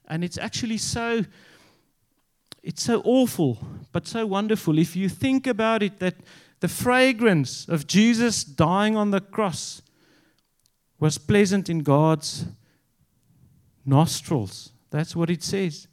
and 0.06 0.22
it's 0.22 0.38
actually 0.38 0.78
so. 0.78 1.24
It's 2.62 2.82
so 2.82 3.02
awful, 3.04 3.58
but 3.92 4.06
so 4.06 4.26
wonderful. 4.26 4.78
If 4.78 4.94
you 4.94 5.08
think 5.08 5.46
about 5.46 5.82
it, 5.82 5.98
that 5.98 6.14
the 6.60 6.68
fragrance 6.68 7.68
of 7.68 7.86
Jesus 7.86 8.44
dying 8.44 8.96
on 8.96 9.10
the 9.10 9.20
cross 9.20 9.82
was 11.00 11.18
pleasant 11.18 11.68
in 11.68 11.80
God's 11.80 12.46
nostrils. 13.84 14.72
That's 14.90 15.16
what 15.16 15.30
it 15.30 15.42
says. 15.42 15.88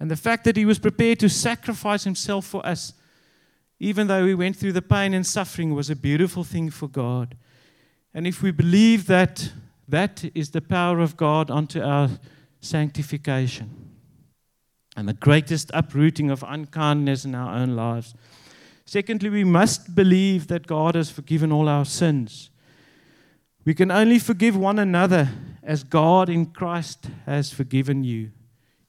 And 0.00 0.10
the 0.10 0.16
fact 0.16 0.44
that 0.44 0.56
he 0.56 0.66
was 0.66 0.78
prepared 0.78 1.20
to 1.20 1.28
sacrifice 1.28 2.04
himself 2.04 2.44
for 2.44 2.66
us 2.66 2.92
even 3.78 4.06
though 4.06 4.24
we 4.24 4.34
went 4.34 4.56
through 4.56 4.72
the 4.72 4.82
pain 4.82 5.12
and 5.14 5.26
suffering, 5.26 5.74
was 5.74 5.90
a 5.90 5.96
beautiful 5.96 6.44
thing 6.44 6.70
for 6.70 6.88
God. 6.88 7.36
And 8.14 8.26
if 8.26 8.42
we 8.42 8.50
believe 8.50 9.06
that 9.06 9.52
that 9.88 10.24
is 10.34 10.50
the 10.50 10.60
power 10.60 11.00
of 11.00 11.16
God 11.16 11.50
unto 11.50 11.80
our 11.80 12.10
sanctification 12.60 13.70
and 14.96 15.08
the 15.08 15.14
greatest 15.14 15.70
uprooting 15.74 16.30
of 16.30 16.44
unkindness 16.46 17.24
in 17.24 17.34
our 17.34 17.54
own 17.54 17.76
lives. 17.76 18.14
Secondly, 18.86 19.28
we 19.28 19.44
must 19.44 19.94
believe 19.94 20.46
that 20.48 20.66
God 20.66 20.94
has 20.94 21.10
forgiven 21.10 21.52
all 21.52 21.68
our 21.68 21.84
sins. 21.84 22.50
We 23.64 23.74
can 23.74 23.90
only 23.90 24.18
forgive 24.18 24.56
one 24.56 24.78
another 24.78 25.28
as 25.62 25.82
God 25.84 26.28
in 26.28 26.46
Christ 26.46 27.08
has 27.26 27.52
forgiven 27.52 28.04
you. 28.04 28.30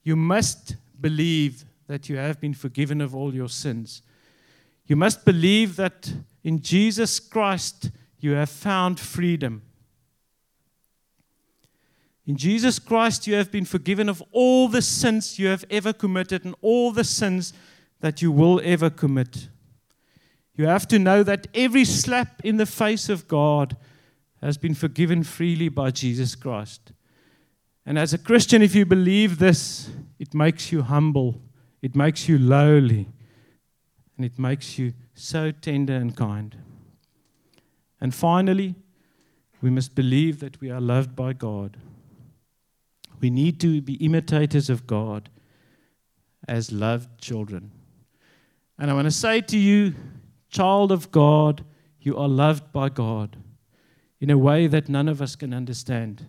You 0.04 0.16
must 0.16 0.76
believe 1.02 1.66
that 1.88 2.10
you 2.10 2.18
have 2.18 2.40
been 2.40 2.54
forgiven 2.54 3.02
of 3.02 3.16
all 3.16 3.34
your 3.34 3.50
sins. 3.50 4.02
You 4.88 4.96
must 4.96 5.26
believe 5.26 5.76
that 5.76 6.12
in 6.44 6.62
Jesus 6.62 7.20
Christ 7.20 7.92
you 8.20 8.32
have 8.32 8.50
found 8.50 9.00
freedom. 9.00 9.62
In 12.26 12.36
Jesus 12.36 12.78
Christ, 12.78 13.26
you 13.26 13.36
have 13.36 13.52
been 13.52 13.64
forgiven 13.64 14.10
of 14.10 14.22
all 14.32 14.68
the 14.68 14.82
sins 14.82 15.40
you 15.40 15.48
have 15.48 15.64
ever 15.70 15.94
committed 15.94 16.44
and 16.44 16.56
all 16.62 16.92
the 16.92 17.06
sins 17.06 17.54
that 18.02 18.22
you 18.22 18.32
will 18.32 18.60
ever 18.64 18.90
commit. 18.90 19.48
You 20.56 20.66
have 20.66 20.88
to 20.90 21.00
know 21.00 21.24
that 21.24 21.48
every 21.54 21.86
slap 21.86 22.42
in 22.44 22.58
the 22.58 22.66
face 22.66 23.08
of 23.08 23.28
God 23.28 23.78
has 24.42 24.58
been 24.58 24.74
forgiven 24.74 25.24
freely 25.24 25.70
by 25.70 25.92
Jesus 25.92 26.36
Christ. 26.36 26.92
And 27.86 27.98
as 27.98 28.14
a 28.14 28.18
Christian, 28.18 28.62
if 28.62 28.76
you 28.76 28.86
believe 28.86 29.40
this, 29.40 29.90
it 30.20 30.34
makes 30.34 30.72
you 30.72 30.82
humble, 30.82 31.42
it 31.82 31.96
makes 31.96 32.28
you 32.28 32.38
lowly, 32.38 33.08
and 34.18 34.26
it 34.26 34.40
makes 34.40 34.78
you 34.78 34.94
so 35.14 35.52
tender 35.52 35.96
and 35.96 36.16
kind. 36.16 36.58
And 38.02 38.14
finally, 38.14 38.76
we 39.62 39.70
must 39.70 39.96
believe 39.96 40.40
that 40.40 40.60
we 40.60 40.70
are 40.70 40.82
loved 40.82 41.16
by 41.16 41.34
God. 41.34 41.78
We 43.20 43.30
need 43.30 43.60
to 43.62 43.82
be 43.82 43.94
imitators 43.96 44.70
of 44.70 44.86
God 44.86 45.30
as 46.48 46.72
loved 46.72 47.20
children. 47.20 47.72
And 48.78 48.92
I 48.92 48.94
want 48.94 49.06
to 49.06 49.12
say 49.12 49.42
to 49.42 49.58
you, 49.58 49.96
child 50.50 50.92
of 50.92 51.12
God, 51.12 51.64
you 52.00 52.18
are 52.18 52.28
loved 52.28 52.72
by 52.72 52.90
God 52.90 53.38
in 54.20 54.30
a 54.30 54.38
way 54.38 54.68
that 54.68 54.90
none 54.90 55.08
of 55.08 55.22
us 55.22 55.36
can 55.36 55.54
understand. 55.54 56.28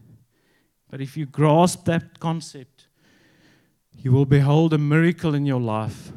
But 0.90 1.00
if 1.00 1.16
you 1.16 1.26
grasp 1.26 1.84
that 1.84 2.18
concept, 2.18 2.86
you 3.92 4.12
will 4.12 4.24
behold 4.24 4.72
a 4.72 4.78
miracle 4.78 5.34
in 5.34 5.44
your 5.44 5.60
life, 5.60 6.12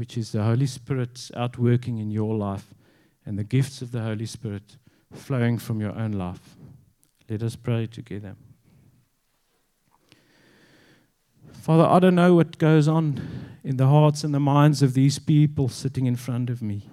which 0.00 0.16
is 0.16 0.32
the 0.32 0.42
Holy 0.42 0.64
Spirit's 0.64 1.30
outworking 1.36 1.98
in 1.98 2.10
your 2.10 2.34
life 2.34 2.72
and 3.26 3.38
the 3.38 3.44
gifts 3.44 3.82
of 3.82 3.92
the 3.92 4.00
Holy 4.00 4.24
Spirit 4.24 4.78
flowing 5.12 5.58
from 5.58 5.78
your 5.78 5.94
own 5.94 6.12
life. 6.12 6.56
Let 7.28 7.42
us 7.42 7.54
pray 7.54 7.86
together. 7.86 8.34
Father, 11.52 11.84
I 11.84 11.98
don't 11.98 12.14
know 12.14 12.34
what 12.34 12.56
goes 12.56 12.88
on 12.88 13.20
in 13.62 13.76
the 13.76 13.88
hearts 13.88 14.24
and 14.24 14.32
the 14.32 14.40
minds 14.40 14.80
of 14.80 14.94
these 14.94 15.18
people 15.18 15.68
sitting 15.68 16.06
in 16.06 16.16
front 16.16 16.48
of 16.48 16.62
me. 16.62 16.88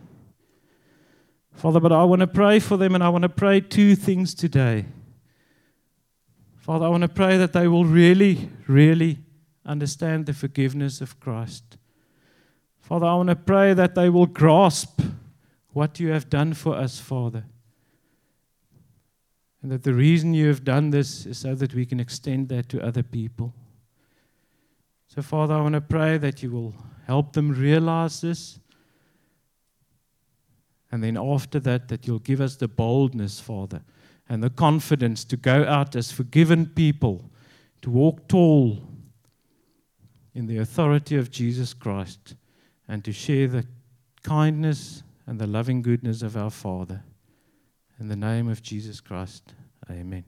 Father, 1.54 1.80
but 1.80 1.94
I 1.94 2.04
want 2.04 2.20
to 2.20 2.28
pray 2.28 2.60
for 2.60 2.76
them 2.76 2.94
and 2.94 3.02
I 3.02 3.08
want 3.08 3.22
to 3.22 3.30
pray 3.30 3.62
two 3.62 3.96
things 3.96 4.36
today. 4.36 4.84
Father, 6.58 6.86
I 6.86 6.90
want 6.90 7.04
to 7.04 7.08
pray 7.08 7.38
that 7.38 7.54
they 7.54 7.70
will 7.70 7.86
really, 7.86 8.50
really 8.68 9.20
understand 9.66 10.26
the 10.26 10.34
forgiveness 10.34 11.00
of 11.00 11.22
Christ. 11.22 11.78
Father, 12.88 13.06
I 13.06 13.16
want 13.16 13.28
to 13.28 13.36
pray 13.36 13.74
that 13.74 13.96
they 13.96 14.08
will 14.08 14.28
grasp 14.28 15.02
what 15.74 16.00
you 16.00 16.08
have 16.12 16.30
done 16.30 16.54
for 16.54 16.74
us, 16.74 17.02
Father. 17.02 17.44
And 19.62 19.70
that 19.74 19.84
the 19.84 19.94
reason 19.94 20.34
you 20.34 20.48
have 20.48 20.64
done 20.64 20.92
this 20.92 21.26
is 21.26 21.40
so 21.40 21.54
that 21.54 21.74
we 21.74 21.86
can 21.86 22.00
extend 22.00 22.48
that 22.48 22.70
to 22.70 22.82
other 22.82 23.04
people. 23.04 23.54
So, 25.08 25.22
Father, 25.22 25.56
I 25.56 25.62
want 25.62 25.76
to 25.76 25.82
pray 25.82 26.18
that 26.18 26.42
you 26.42 26.50
will 26.50 26.76
help 27.06 27.34
them 27.34 27.52
realize 27.52 28.22
this. 28.22 28.58
And 30.90 31.04
then 31.04 31.18
after 31.18 31.60
that, 31.60 31.90
that 31.90 32.08
you'll 32.08 32.20
give 32.20 32.40
us 32.40 32.56
the 32.56 32.70
boldness, 32.70 33.42
Father, 33.42 33.82
and 34.30 34.42
the 34.42 34.50
confidence 34.50 35.26
to 35.26 35.36
go 35.36 35.66
out 35.66 35.94
as 35.98 36.14
forgiven 36.14 36.68
people, 36.68 37.30
to 37.82 37.90
walk 37.90 38.30
tall 38.30 38.88
in 40.34 40.48
the 40.48 40.60
authority 40.60 41.18
of 41.18 41.30
Jesus 41.30 41.74
Christ, 41.74 42.36
and 42.88 43.04
to 43.04 43.12
share 43.12 43.48
the 43.48 43.66
kindness 44.24 45.04
and 45.26 45.40
the 45.40 45.48
loving 45.48 45.82
goodness 45.82 46.22
of 46.22 46.38
our 46.38 46.50
Father. 46.50 47.04
In 48.00 48.08
the 48.08 48.16
name 48.16 48.48
of 48.48 48.62
Jesus 48.62 49.02
Christ, 49.02 49.54
amen. 49.90 50.24